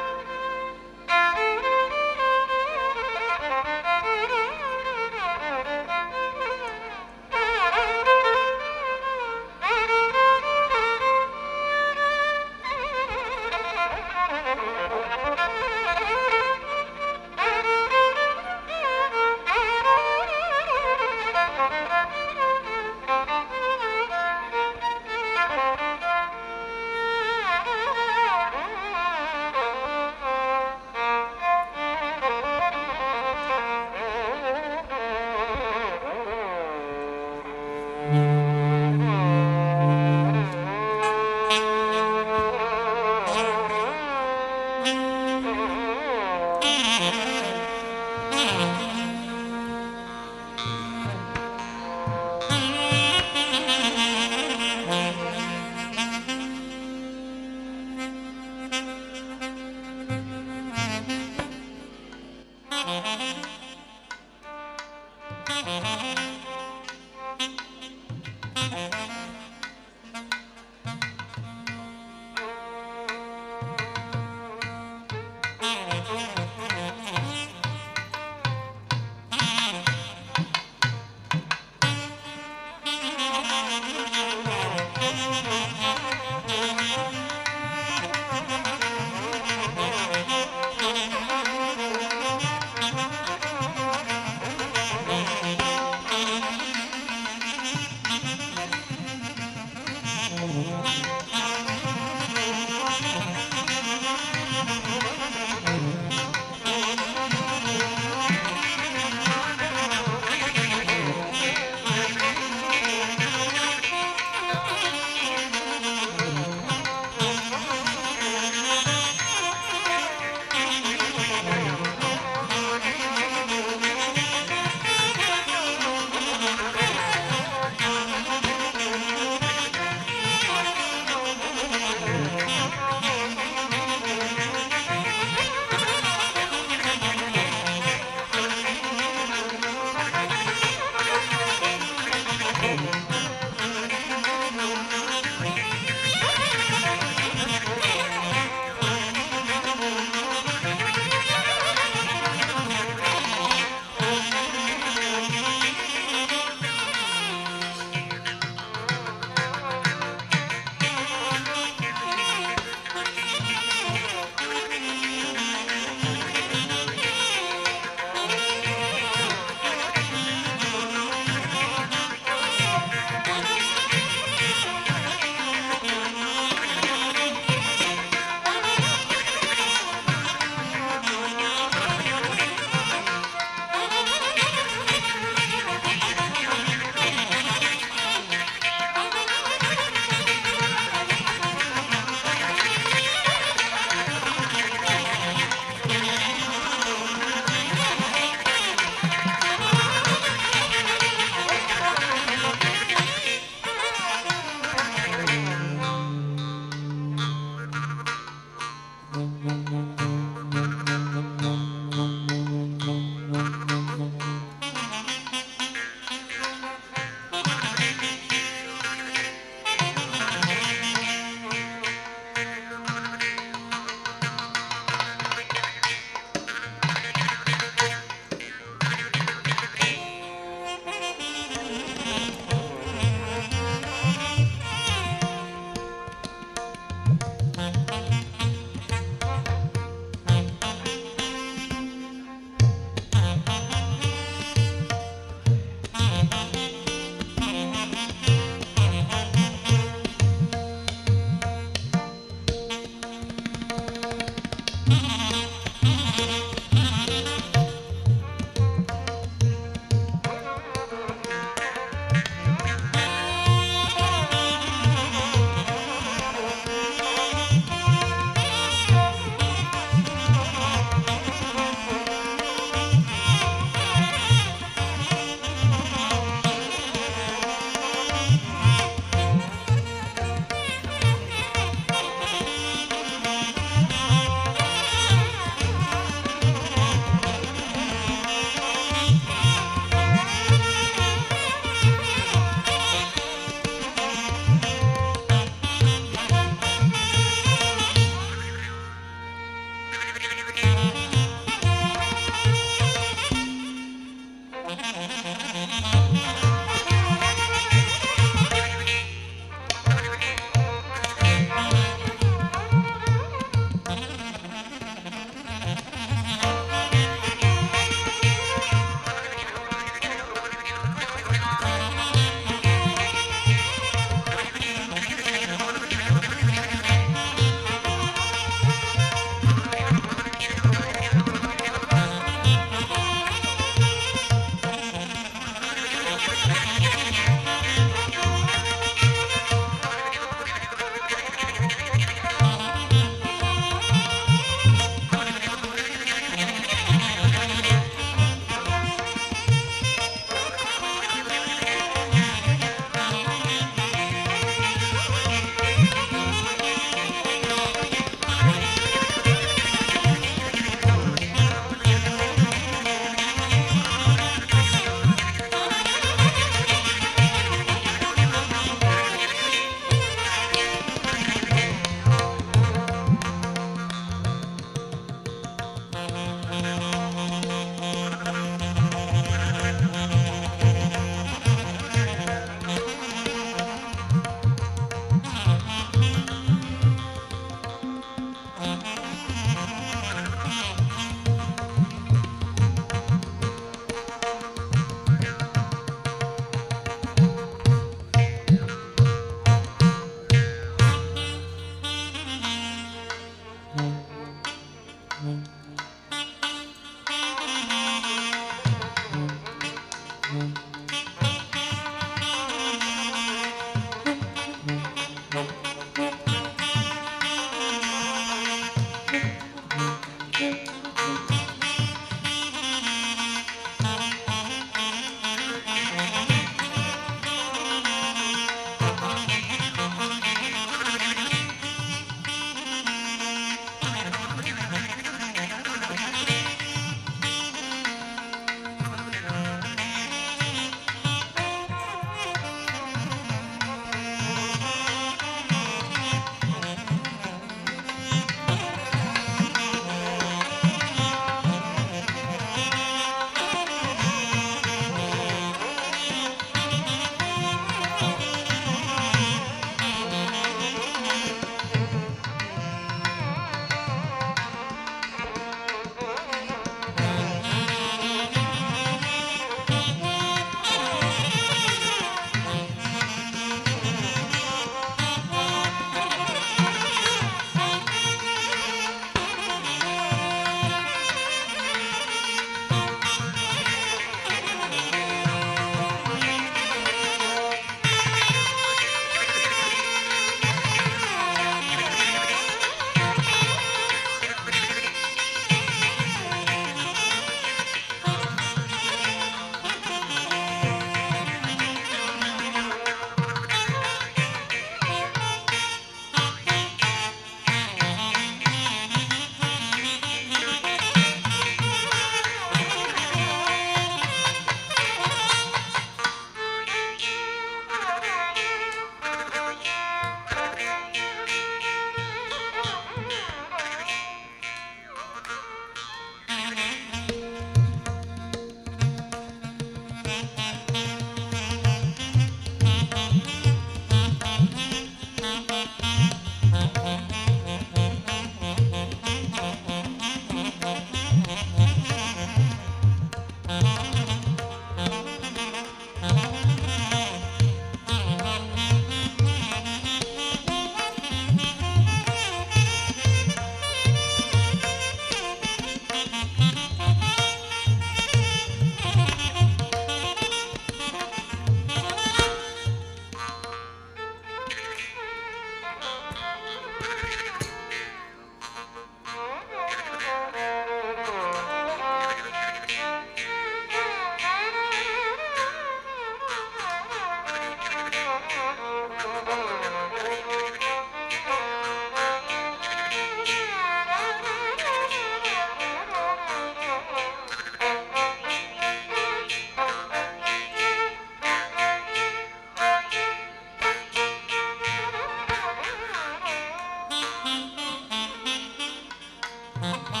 [599.61, 600.00] Mm-hmm.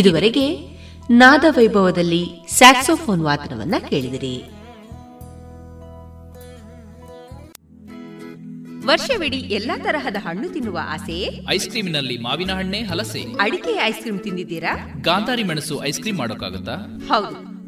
[0.00, 0.76] ಇದುವರೆಗೆ
[1.10, 4.42] ನಾದ ವೈಭವದಲ್ಲಿ ಸ್ಯಾಕ್ಸೋಫೋನ್ ವಾದನವನ್ನ ಕೇಳಿದಿರಿ.
[8.86, 13.22] ವರ್ಷವಿಡೀ ಎಲ್ಲಾ ತರಹದ ಹಣ್ಣು ತಿನ್ನುವ ಆಸೆಯೇ ಐಸ್ ಕ್ರೀಮಿನಲ್ಲಿ ಮಾವಿನ ಹಣ್ಣೆ ಹಲಸೆ.
[13.40, 14.88] ಅಡಿಕೆ ಐಸ್ ಕ್ರೀಮ್ ತಿಂದಿದ್ದೀರಾ?
[15.00, 16.74] ಗಾಂಧಾರಿ ಮೆಣಸು ಐಸ್ ಕ್ರೀಮ್ ಮಾಡೋಕ್ಕಾಗತ್ತಾ?
[17.08, 17.45] ಹೌದು.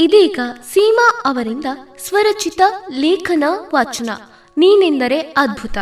[0.00, 0.40] ಇದೀಗ
[0.72, 1.64] ಸೀಮಾ ಅವರಿಂದ
[1.98, 2.60] ಸ್ವರಚಿತ
[2.90, 3.44] ಲೇಖನ
[3.74, 4.10] ವಾಚನ.
[4.56, 5.78] ನೀನೆಂದರೆ ಅದ್ಭುತ.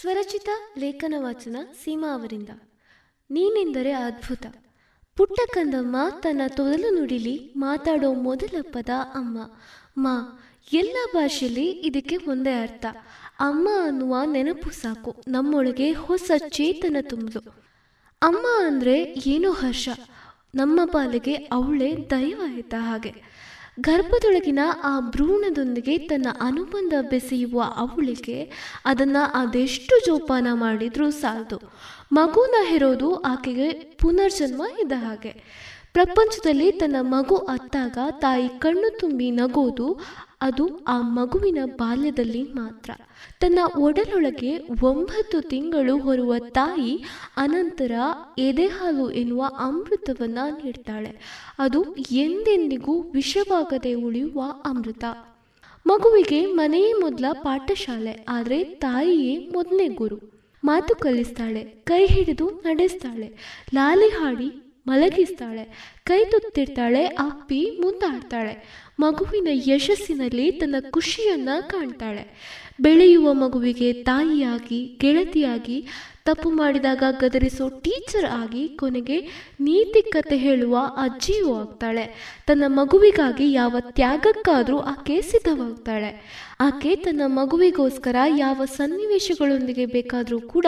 [0.00, 0.48] ಸ್ವರಚಿತ
[0.78, 2.48] ಲೇಖನ ವಾಚನ ಸೀಮಾ ಅವರಿಂದ.
[3.30, 4.46] ನೀನೆಂದರೆ ಅದ್ಭುತ.
[5.16, 9.38] ಪುಟ್ಟ ಕಂದಮ್ಮ ತನ್ನ ತೊದಲು ನುಡಿಲಿ ಮಾತಾಡೋ ಮೊದಲ ಪದ ಅಮ್ಮ.
[9.98, 10.42] ಮಾ,
[10.72, 12.86] ಎಲ್ಲ ಭಾಷೆಯಲ್ಲಿ ಇದಕ್ಕೆ ಒಂದೇ ಅರ್ಥ.
[13.38, 17.40] ಅಮ್ಮ ಅನ್ನುವ ನೆನಪು ಸಾಕು, ನಮ್ಮೊಳಗೆ ಹೊಸ ಚೇತನ ತುಂಬಲು
[18.22, 19.88] ಅಮ್ಮ ಅಂದರೆ ಏನೋ ಹರ್ಷ.
[20.54, 22.40] ನಮ್ಮ ಪಾಲಿಗೆ ಅವಳೇ ದೈವ
[22.80, 23.30] ಹಾಗೆ.
[23.80, 28.52] ಗರ್ಭದೊಳಗಿನ ಆ ಭ್ರೂಣದೊಂದಿಗೆ ತನ್ನ ಅನುಬಂಧ ಬೆಸೆಯುವ ಅವಳಿಗೆ
[28.84, 31.60] ಅದನ್ನ ಅದೆಷ್ಟು ಜೋಪಾನ ಮಾಡಿದ್ರೂ ಸಾಲದು.
[32.12, 35.60] ಮಗುನ ಹೆರೋದು ಆಕೆಗೆ ಪುನರ್ಜನ್ಮ ಇದ್ದ ಹಾಗೆ.
[35.92, 40.00] ಪ್ರಪಂಚದಲ್ಲಿ ತನ್ನ ಮಗು ಅತ್ತಾಗ ತಾಯಿ ಕಣ್ಣು ತುಂಬಿ ನಗೋದು
[40.40, 42.90] ಅದು ಆ ಮಗುವಿನ ಬಾಲ್ಯದಲ್ಲಿ ಮಾತ್ರ.
[43.40, 44.52] ತನ್ನ ಒಡಲೊಳಗೆ
[44.82, 47.04] ಒಂಬತ್ತು ತಿಂಗಳು ಹೊರುವ ತಾಯಿ
[47.36, 47.92] ಅನಂತರ
[48.38, 51.12] ಎದೆಹಾಲು ಎನ್ನುವ ಅಮೃತವನ್ನ ನೀಡ್ತಾಳೆ.
[51.58, 51.80] ಅದು
[52.10, 55.04] ಎಂದೆಂದಿಗೂ ವಿಷವಾಗದೆ ಉಳಿಯುವ ಅಮೃತ.
[55.86, 60.18] ಮಗುವಿಗೆ ಮನೆಯೇ ಮೊದಲ ಪಾಠಶಾಲೆ, ಆದರೆ ತಾಯಿಯೇ ಮೊದಲನೇ ಗುರು.
[60.64, 63.28] ಮಾತು ಕಲಿಸ್ತಾಳೆ, ಕೈ ಹಿಡಿದು ನಡೆಸ್ತಾಳೆ,
[63.74, 64.48] ಲಾಲಿ ಹಾಡಿ
[64.86, 68.54] ಮಲಗಿಸ್ತಾಳೆ, ಕೈ ತುತ್ತಿರ್ತಾಳೆ, ಅಪ್ಪಿ ಮುಂದಾಡ್ತಾಳೆ.
[69.00, 72.24] ಮಗುವಿನ ಯಶಸ್ಸಿನಲ್ಲಿ ತನ್ನ ಖುಷಿಯನ್ನ ಕಾಣ್ತಾಳೆ.
[72.80, 75.86] ಬೆಳೆಯುವ ಮಗುವಿಗೆ ತಾಯಿಯಾಗಿ, ಗೆಳತಿಯಾಗಿ,
[76.24, 79.20] ತಪ್ಪು ಮಾಡಿದಾಗ ಗದರಿಸೋ ಟೀಚರ್ ಆಗಿ ಕೊನೆಗೆ
[79.60, 82.36] ನೀತಿ ಕತೆ ಹೇಳುವ ಅಜ್ಜಿಯೂ ಆಗ್ತಾಳೆ.
[82.46, 86.10] ತನ್ನ ಮಗುವಿಗಾಗಿ ಯಾವ ತ್ಯಾಗಕ್ಕಾದರೂ ಆಕೆ ಸಿದ್ಧವಾಗ್ತಾಳೆ.
[86.60, 90.66] ಆಕೆ ತನ್ನ ಮಗುವಿಗೋಸ್ಕರ ಯಾವ ಸನ್ನಿವೇಶಗಳೊಂದಿಗೆ ಬೇಕಾದರೂ ಕೂಡ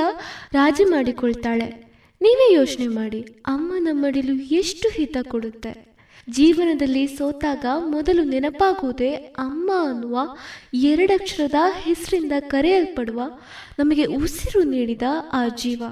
[0.52, 1.92] ರಾಜಿ ಮಾಡಿಕೊಳ್ತಾಳೆ.
[2.20, 5.91] ನೀವೇ ಯೋಚನೆ ಮಾಡಿ, ಅಮ್ಮ ನಮ್ಮಡಿಲು ಎಷ್ಟು ಹಿತ ಕೊಡುತ್ತೆ?
[6.30, 10.36] ಜೀವನದಲ್ಲಿ ಸೋತಾಗ ಮೊದಲು ನೆನಪಾಗುವುದೇ ಅಮ್ಮ ಅನ್ನುವ
[10.74, 13.22] ಎರಡಕ್ಷರದ ಹೆಸರಿಂದ ಕರೆಯಲ್ಪಡುವ
[13.78, 15.82] ನಮಗೆ ಉಸಿರು ನೀಡಿದ ಆ ಜೀವ.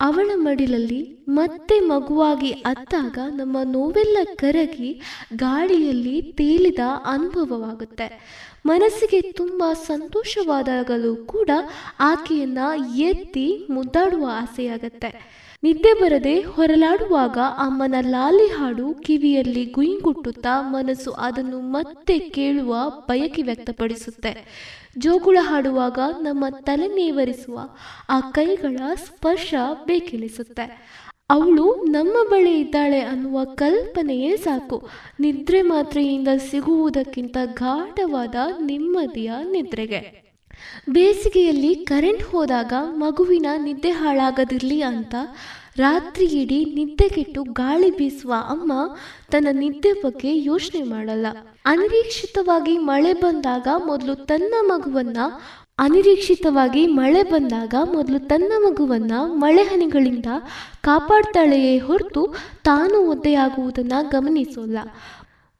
[0.00, 5.02] ಅವಳ ಮಡಿಲಲ್ಲಿ ಮತ್ತೆ ಮಗುವಾಗಿ ಅತ್ತಾಗ ನಮ್ಮ ನೋವೆಲ್ಲ ಕರಗಿ
[5.36, 8.38] ಗಾಳಿಯಲ್ಲಿ ತೇಲಿದ ಅನುಭವವಾಗುತ್ತೆ.
[8.66, 11.50] ಮನಸ್ಸಿಗೆ ತುಂಬ ಸಂತೋಷವಾದಾಗಲೂ ಕೂಡ
[12.00, 12.58] ಆಕೆಯನ್ನ
[12.96, 15.37] ಎತ್ತಿ ಮುದ್ದಾಡುವ ಆಸೆಯಾಗತ್ತೆ.
[15.62, 24.32] ನಿದ್ದೆ ಬರದೆ ಹೊರಲಾಡುವಾಗ ಅಮ್ಮನ ಲಾಲಿ ಹಾಡು ಕಿವಿಯಲ್ಲಿ ಗುಯಿಂಗುಟ್ಟುತ್ತಾ ಮನಸ್ಸು ಅದನ್ನು ಮತ್ತೆ ಕೇಳುವ ಬಯಕೆ ವ್ಯಕ್ತಪಡಿಸುತ್ತೆ.
[24.98, 27.60] ಜೋಗುಳ ಹಾಡುವಾಗ ನಮ್ಮ ತಲೆ ನೇವರಿಸುವ
[28.08, 29.54] ಆ ಕೈಗಳ ಸ್ಪರ್ಶ
[29.86, 30.88] ಬೇಕೆನಿಸುತ್ತೆ.
[31.30, 34.88] ಅವಳು ನಮ್ಮ ಬಳಿ ಇದ್ದಾಳೆ ಅನ್ನುವ ಕಲ್ಪನೆಯೇ ಸಾಕು.
[35.20, 40.27] ನಿದ್ರೆ ಮಾತ್ರೆಯಿಂದ ಸಿಗುವುದಕ್ಕಿಂತ ಗಾಢವಾದ ನೆಮ್ಮದಿಯ ನಿದ್ರೆಗೆ.
[40.90, 45.14] ಬೇಸಿಗೆಯಲ್ಲಿ ಕರೆಂಟ್ ಹೋದಾಗ ಮಗುವಿನ ನಿದ್ದೆ ಹಾಳಾಗದಿರಲಿ ಅಂತ
[45.76, 48.72] ರಾತ್ರಿ ಇಡೀ ನಿದ್ದೆಗೆಟ್ಟು ಗಾಳಿ ಬೀಸುವ ಅಮ್ಮ
[49.30, 51.26] ತನ್ನ ನಿದ್ದೆ ಬಗ್ಗೆ ಯೋಚನೆ ಮಾಡಲ್ಲ.
[51.66, 55.16] ಅನಿರೀಕ್ಷಿತವಾಗಿ ಮಳೆ ಬಂದಾಗ ಮೊದಲು ತನ್ನ ಮಗುವನ್ನ,
[55.78, 60.26] ಅನಿರೀಕ್ಷಿತವಾಗಿ ಮಳೆ ಬಂದಾಗ ಮೊದಲು ತನ್ನ ಮಗುವನ್ನ ಮಳೆ ಹನಿಗಳಿಂದ
[60.80, 62.34] ಕಾಪಾಡ್ತಾಳೆಯೇ ಹೊರತು
[62.64, 64.78] ತಾನು ಒದ್ದೆಯಾಗುವುದನ್ನು ಗಮನಿಸೋಲ್ಲ.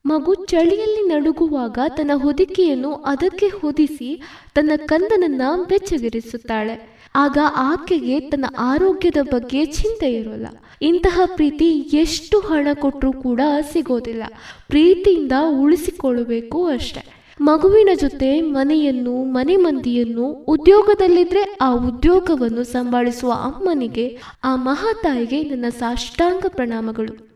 [0.08, 4.22] ಮಗು ಚಳಿಯಲ್ಲಿ ನಡುಗುವಾಗ ತನ್ನ ಹೊದಿಕೆಯನ್ನು ಅದಕ್ಕೆ ಹೊದಿಸಿ
[4.54, 6.98] ತನ್ನ ಕಂದನನ್ನ ಬೆಚ್ಚಗಿರಿಸುತ್ತಾಳೆ.
[7.14, 10.46] ಆಗ ಆಕೆಗೆ ತನ್ನ ಆರೋಗ್ಯದ ಬಗ್ಗೆ ಚಿಂತೆ ಇರೋಲ್ಲ.
[10.82, 13.40] ಇಂತಹ ಪ್ರೀತಿ ಎಷ್ಟು ಹಣ ಕೊಟ್ಟರೂ ಕೂಡ
[13.72, 14.22] ಸಿಗೋದಿಲ್ಲ.
[14.68, 17.18] ಪ್ರೀತಿಯಿಂದ ಉಳಿಸಿಕೊಳ್ಳಬೇಕು ಅಷ್ಟೆ.
[17.40, 27.28] ಮಗುವಿನ ಜೊತೆ ಮನೆಯನ್ನು, ಮನೆ ಮಂದಿಯನ್ನು, ಉದ್ಯೋಗದಲ್ಲಿದ್ರೆ ಆ ಉದ್ಯೋಗವನ್ನು ಸಂಭಾಳಿಸುವ ಅಮ್ಮನಿಗೆ, ಆ ಮಹಾತಾಯಿಗೆ ನನ್ನ ಸಾಷ್ಟಾಂಗ ಪ್ರಣಾಮಗಳು.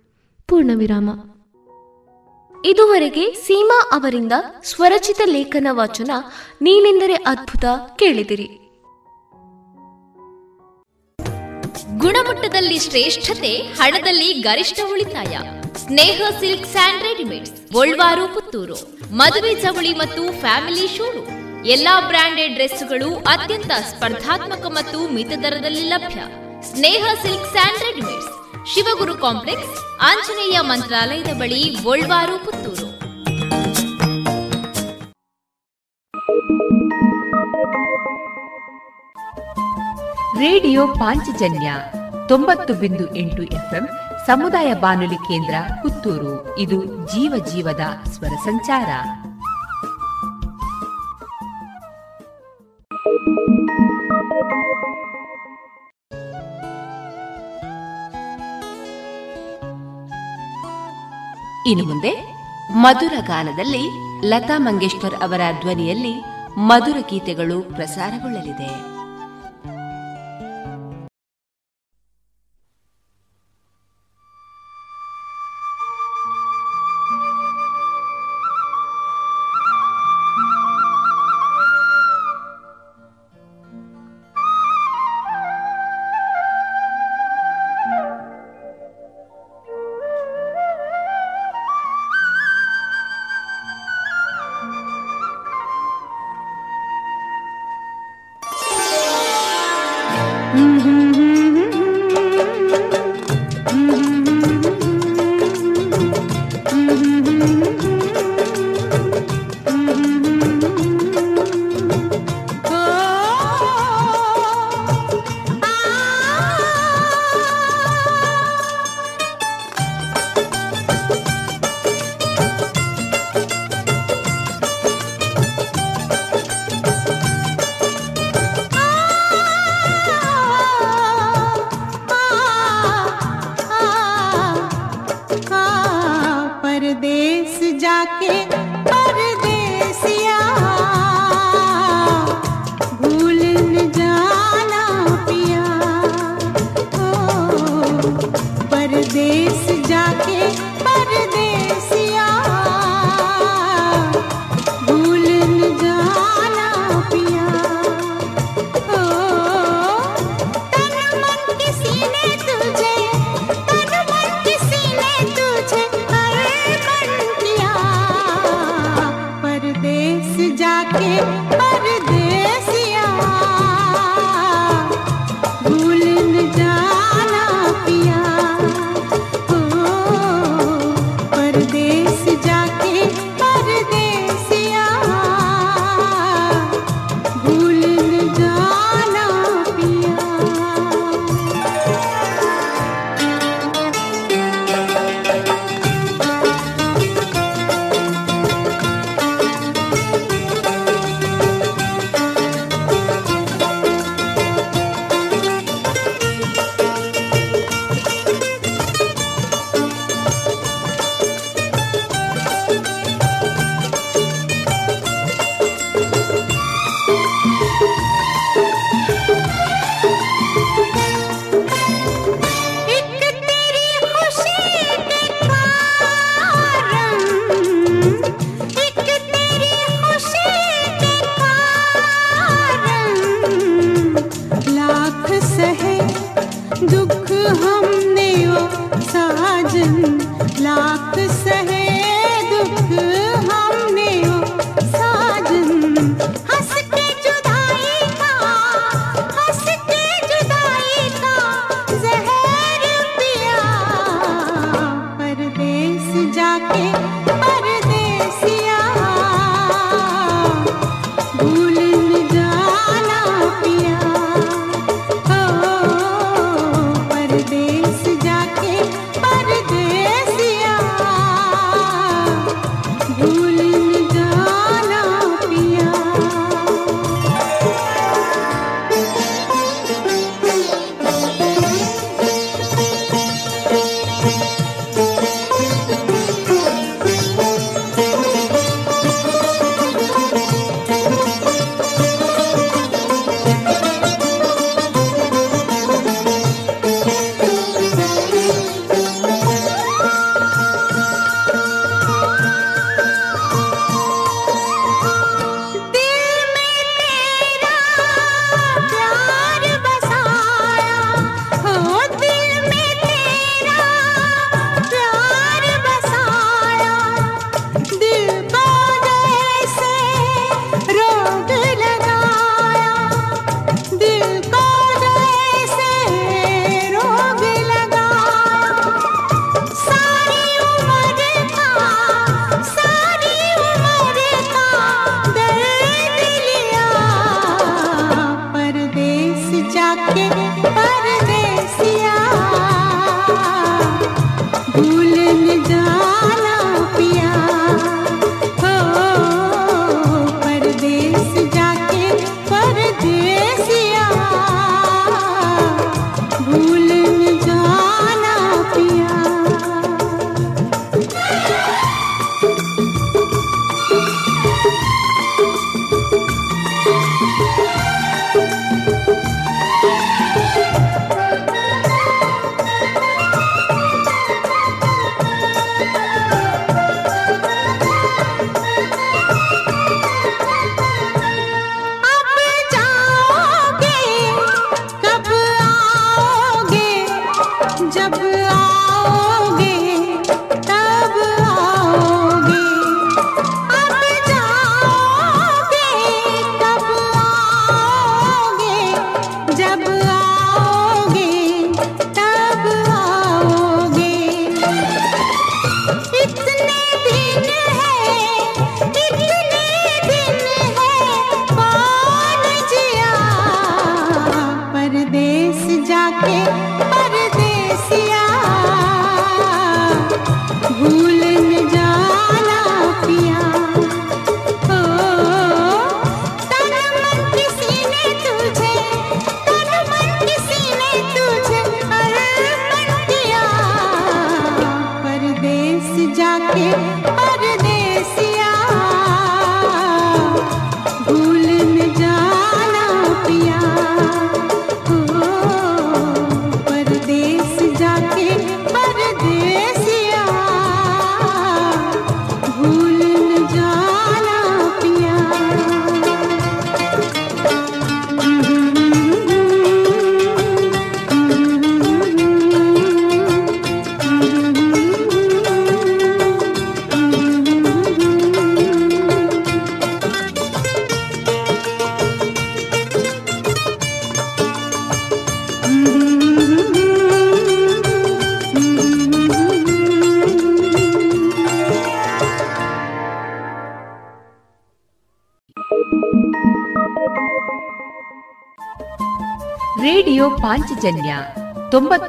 [0.48, 1.10] ಪೂರ್ಣ ವಿರಾಮ
[2.64, 4.32] ಇದುವರೆಗೆ ಸೀಮಾ ಅವರಿಂದ
[4.64, 6.10] ಸ್ವರಚಿತ ಲೇಖನ ವಾಚನ
[6.62, 7.64] ನೀನೆಂದರೆ ಅದ್ಭುತ
[7.98, 8.48] ಕೇಳಿದಿರಿ.
[11.98, 15.38] ಗುಣಮಟ್ಟದಲ್ಲಿ ಶ್ರೇಷ್ಠತೆ, ಹಣದಲ್ಲಿ ಗರಿಷ್ಠ ಉಳಿತಾಯ.
[15.76, 18.96] Sneha silk and readymades, Golwaru, Puttur.
[19.14, 21.66] ಮದುವೆ ಚವಳಿ ಮತ್ತು ಫ್ಯಾಮಿಲಿ ಶೋರೂಮ್.
[21.66, 26.20] ಎಲ್ಲಾ ಬ್ರಾಂಡೆಡ್ ಡ್ರೆಸ್ಗಳು ಅತ್ಯಂತ ಸ್ಪರ್ಧಾತ್ಮಕ ಮತ್ತು ಮಿತ ದರದಲ್ಲಿ ಲಭ್ಯ.
[26.74, 28.41] Sneha silk and readymades.
[28.66, 32.88] Shivaguru complex, Anjaneya ಮಂತ್ರಾಲಯದ ಬಳಿ ಗೋಳ್ವಾರು ಪುತ್ತೂರು.
[40.38, 41.74] ರೇಡಿಯೋ ಪಾಂಚಜನ್ಯ
[42.28, 43.88] ತೊಂಬತ್ತು ಬಿಂದು ಎಂಟು ಎಫ್ಎಂ,
[44.26, 46.58] ಸಮುದಾಯ ಬಾನುಲಿ ಕೇಂದ್ರ, ಪುತ್ತೂರು.
[46.58, 48.88] ಇದು ಜೀವ ಜೀವದ ಸ್ವರ ಸಂಚಾರ.
[61.66, 62.10] ಇನ್ನು ಮುಂದೆ
[62.74, 63.90] ಮಧುರ ಗಾನದಲ್ಲಿ
[64.28, 66.24] ಲತಾ ಮಂಗೇಶ್ಕರ್ ಅವರ ಧ್ವನಿಯಲ್ಲಿ
[66.56, 68.91] ಮಧುರ ಗೀತೆಗಳು ಪ್ರಸಾರಗೊಳ್ಳಲಿದೆ.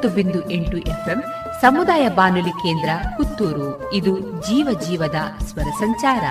[0.04, 1.20] ತೊಂಬತ್ತು ಬಿಂದು ಎಂಟು ಎಫ್ಎಂ
[1.60, 3.92] ಸಮುದಾಯ ಬಾನುಲಿ ಕೇಂದ್ರ ಪುತ್ತೂರು.
[3.92, 6.24] ಇದು ಜೀವ ಜೀವದ ಸ್ವರ ಸಂಚಾರ.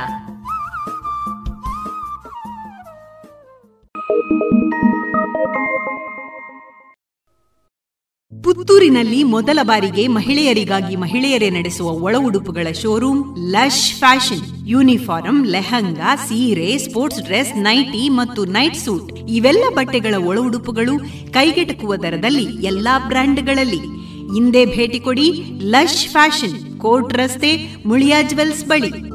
[8.43, 13.21] ಪುತ್ತೂರಿನಲ್ಲಿ ಮೊದಲ ಬಾರಿಗೆ ಮಹಿಳೆಯರಿಗಾಗಿ ಮಹಿಳೆಯರೇ ನಡೆಸುವ ಒಳ ಉಡುಪುಗಳ showroom
[13.51, 14.69] lush fashion.
[14.69, 19.12] Uniform lehenga, ಸೀರೆ, ಸ್ಪೋರ್ಟ್ಸ್ ಡ್ರೆಸ್, ನೈಟಿ ಮತ್ತು ನೈಟ್ ಸೂಟ್.
[19.29, 20.99] ಇವೆಲ್ಲ ಬಟ್ಟೆಗಳ ಒಳ ಉಡುಪುಗಳು
[21.31, 23.79] ಕೈಗೆಟಕುವ ದರದಲ್ಲಿ ಎಲ್ಲಾ ಬ್ರ್ಯಾಂಡ್ಗಳಲ್ಲಿ.
[24.33, 29.12] ಹಿಂದೆ ಭೇಟಿ ಕೊಡಿ ಲಶ್ ಫ್ಯಾಷನ್ ಕೋರ್ಟ್ ರಸ್ತೆ ಮುಳಿಯಾ ಜುವೆಲ್ಸ್ ಬಳಿ.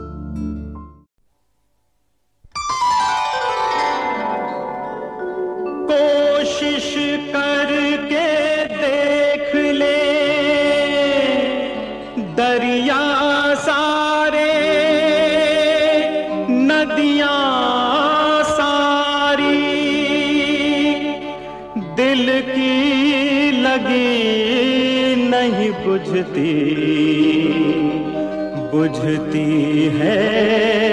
[25.89, 26.53] बुझती
[28.73, 29.47] बुझती
[29.97, 30.88] है।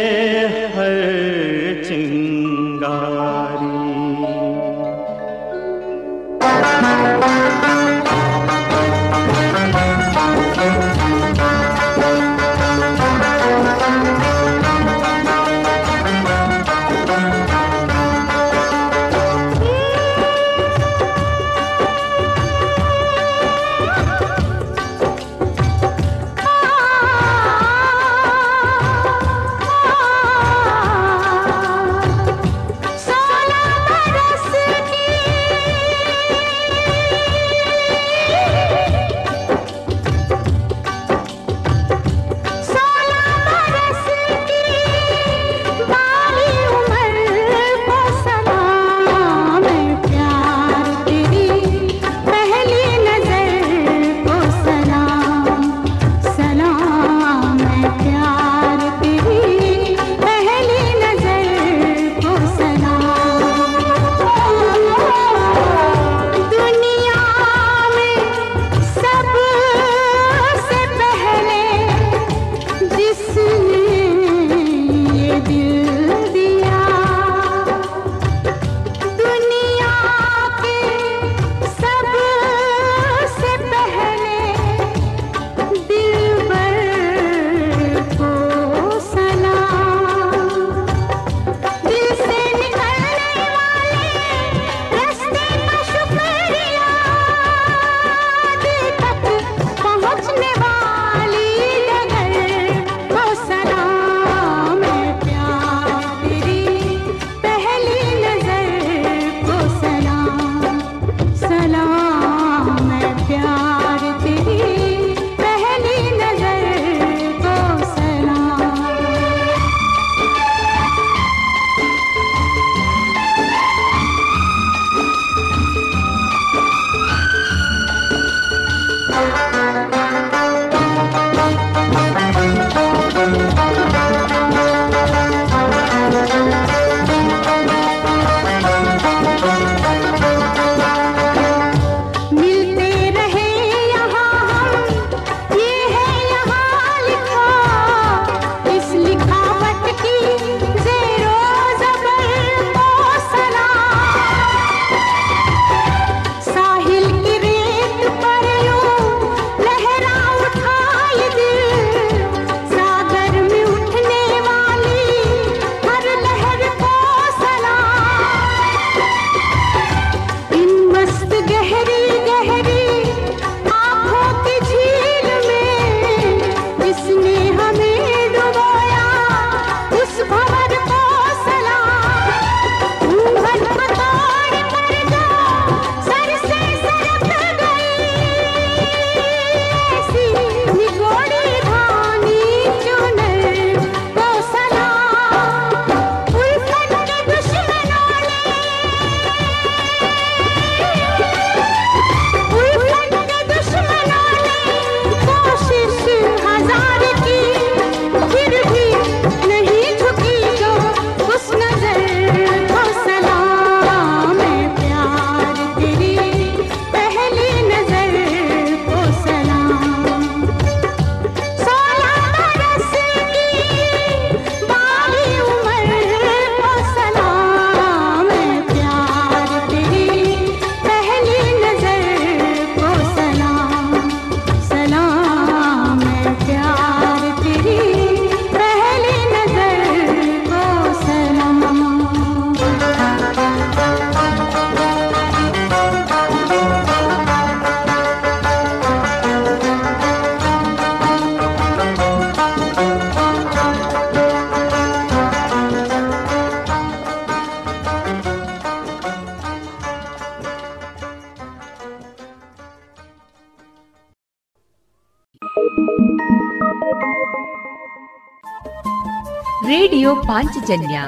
[270.65, 271.01] ಪಾಂಚಜನ್ಯ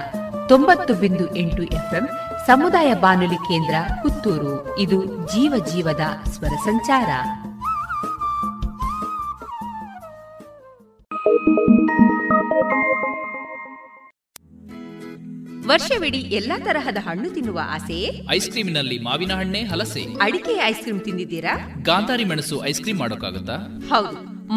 [0.48, 2.10] ತೊಂಬತ್ತು ಬಿಂದು ಎಂಟು ಎಫ್ಎಂ
[2.48, 4.80] ಸಮುದಾಯ ಬಾನುಲಿ ಕೇಂದ್ರ ಪುತ್ತೂರು.
[4.80, 7.10] ಇದು ಜೀವ ಜೀವದ ಸ್ವರ ಸಂಚಾರ.
[15.68, 18.22] ವರ್ಷವಿಡೀ ಎಲ್ಲಾ ತರಹದ ಹಣ್ಣು ತಿನ್ನುವ ಆಸೆ?
[18.32, 20.04] ಐಸ್ ಕ್ರೀಮಿನಲ್ಲಿ ಮಾವಿನ ಹಣ್ಣೆ ಹಲಸೆ.
[20.22, 21.72] ಅಡಿಕೆ ಐಸ್ ಕ್ರೀಮ್ ತಿಂದಿದ್ದೀರಾ?
[21.82, 23.56] ಗಾಂಧಾರಿ ಮೆಣಸು ಐಸ್ ಕ್ರೀಮ್ ಮಾಡೋಕ್ಕಾಗತ್ತಾ?
[23.90, 24.27] ಹೌದು.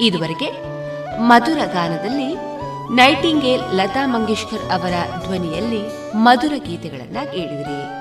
[0.00, 0.50] ಇದುವರೆಗೆ
[1.18, 2.34] ಮಧುರ ಗಾನದಲ್ಲಿ
[2.94, 4.92] ನೈಟಿಂಗೇಲ್ ಲತಾ ಮಂಗೇಶ್ಕರ್ ಅವರ
[5.24, 8.00] ಧ್ವನಿಯಲ್ಲಿ ಮಧುರ ಗೀತೆಗಳನ್ನು ಕೇಳಿದಿರಿ.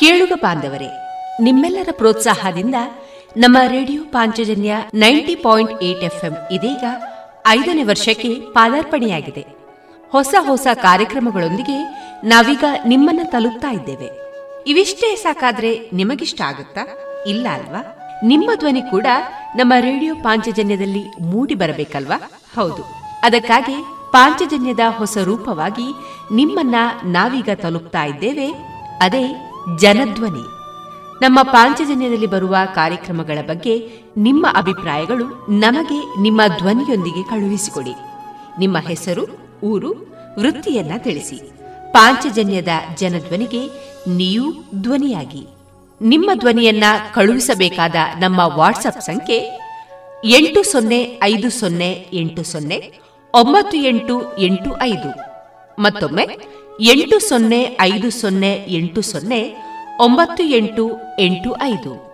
[0.00, 0.88] ಕೇಳುಗ ಬಾಂಧವರೇ,
[1.40, 2.74] ನಿಮ್ಮೆಲ್ಲರ ಪ್ರೋತ್ಸಾಹದಿಂದ
[3.36, 6.84] ನಮ್ಮ radio Panchajanya ninety point eight FM ಇದೀಗ
[7.48, 9.46] ಐದನೇ ವರ್ಷಕ್ಕೆ ಪಾದಾರ್ಪಣೆಯಾಗಿದೆ.
[10.10, 11.82] ಹೊಸ ಹೊಸ ಕಾರ್ಯಕ್ರಮಗಳೊಂದಿಗೆ
[12.24, 14.23] ನಾವೀಗ ನಿಮ್ಮನ್ನ ತಲುಪ್ತಾ ಇದ್ದೇವೆ.
[14.66, 16.80] ಇವಿಷ್ಟೇ ಸಾಕಾದ್ರೆ ನಿಮಗಿಷ್ಟ ಆಗುತ್ತಾ?
[17.26, 17.98] ಇಲ್ಲ ಅಲ್ವಾ?
[18.24, 19.06] ನಿಮ್ಮ ಧ್ವನಿ ಕೂಡ
[19.56, 22.30] ನಮ್ಮ ರೇಡಿಯೋ ಪಾಂಚಜನ್ಯದಲ್ಲಿ ಮೂಡಿ ಬರಬೇಕಲ್ವಾ?
[22.56, 22.84] ಹೌದು.
[23.22, 25.94] ಅದಕ್ಕಾಗಿ ಪಾಂಚಜನ್ಯದ ಹೊಸ ರೂಪವಾಗಿ
[26.34, 26.74] ನಿಮ್ಮನ್ನ
[27.04, 28.52] ನಾವೀಗ ತಲುಪ್ತಾ ಇದ್ದೇವೆ.
[29.02, 29.50] ಅದೇ
[29.80, 30.42] ಜನಧ್ವನಿ.
[31.24, 37.94] ನಮ್ಮ ಪಾಂಚಜನ್ಯದಲ್ಲಿ ಬರುವ ಕಾರ್ಯಕ್ರಮಗಳ ಬಗ್ಗೆ ನಿಮ್ಮ ಅಭಿಪ್ರಾಯಗಳು ನಮಗೆ ನಿಮ್ಮ ಧ್ವನಿಯೊಂದಿಗೆ ಕಳುಹಿಸಿಕೊಡಿ.
[38.58, 39.26] ನಿಮ್ಮ ಹೆಸರು,
[39.64, 39.90] ಊರು,
[40.38, 41.53] ವೃತ್ತಿಯನ್ನ ತಿಳಿಸಿ.
[41.94, 43.70] ಪಾಂಚಜನ್ಯದ ಜನಧ್ವನಿಗೆ
[44.08, 45.46] ನೀವು ಧ್ವನಿಯಾಗಿ.
[46.02, 46.84] ನಿಮ್ಮ ಧ್ವನಿಯನ್ನ
[47.14, 49.36] ಕಳುಹಿಸಬೇಕಾದ ನಮ್ಮ ವಾಟ್ಸಪ್ ಸಂಖ್ಯೆ
[50.24, 52.92] ಎಂಟು ಸೊನ್ನೆ ಐದು ಸೊನ್ನೆ ಎಂಟು ಸೊನ್ನೆ
[53.34, 55.10] ಒಂಬತ್ತು ಎಂಟು ಎಂಟು ಐದು
[55.78, 56.28] ಮತ್ತೊಮ್ಮೆ
[56.80, 59.54] ಎಂಟು ಸೊನ್ನೆ ಐದು ಸೊನ್ನೆ ಎಂಟು ಸೊನ್ನೆ
[60.00, 62.13] ಒಂಬತ್ತು ಎಂಟು ಎಂಟು ಐದು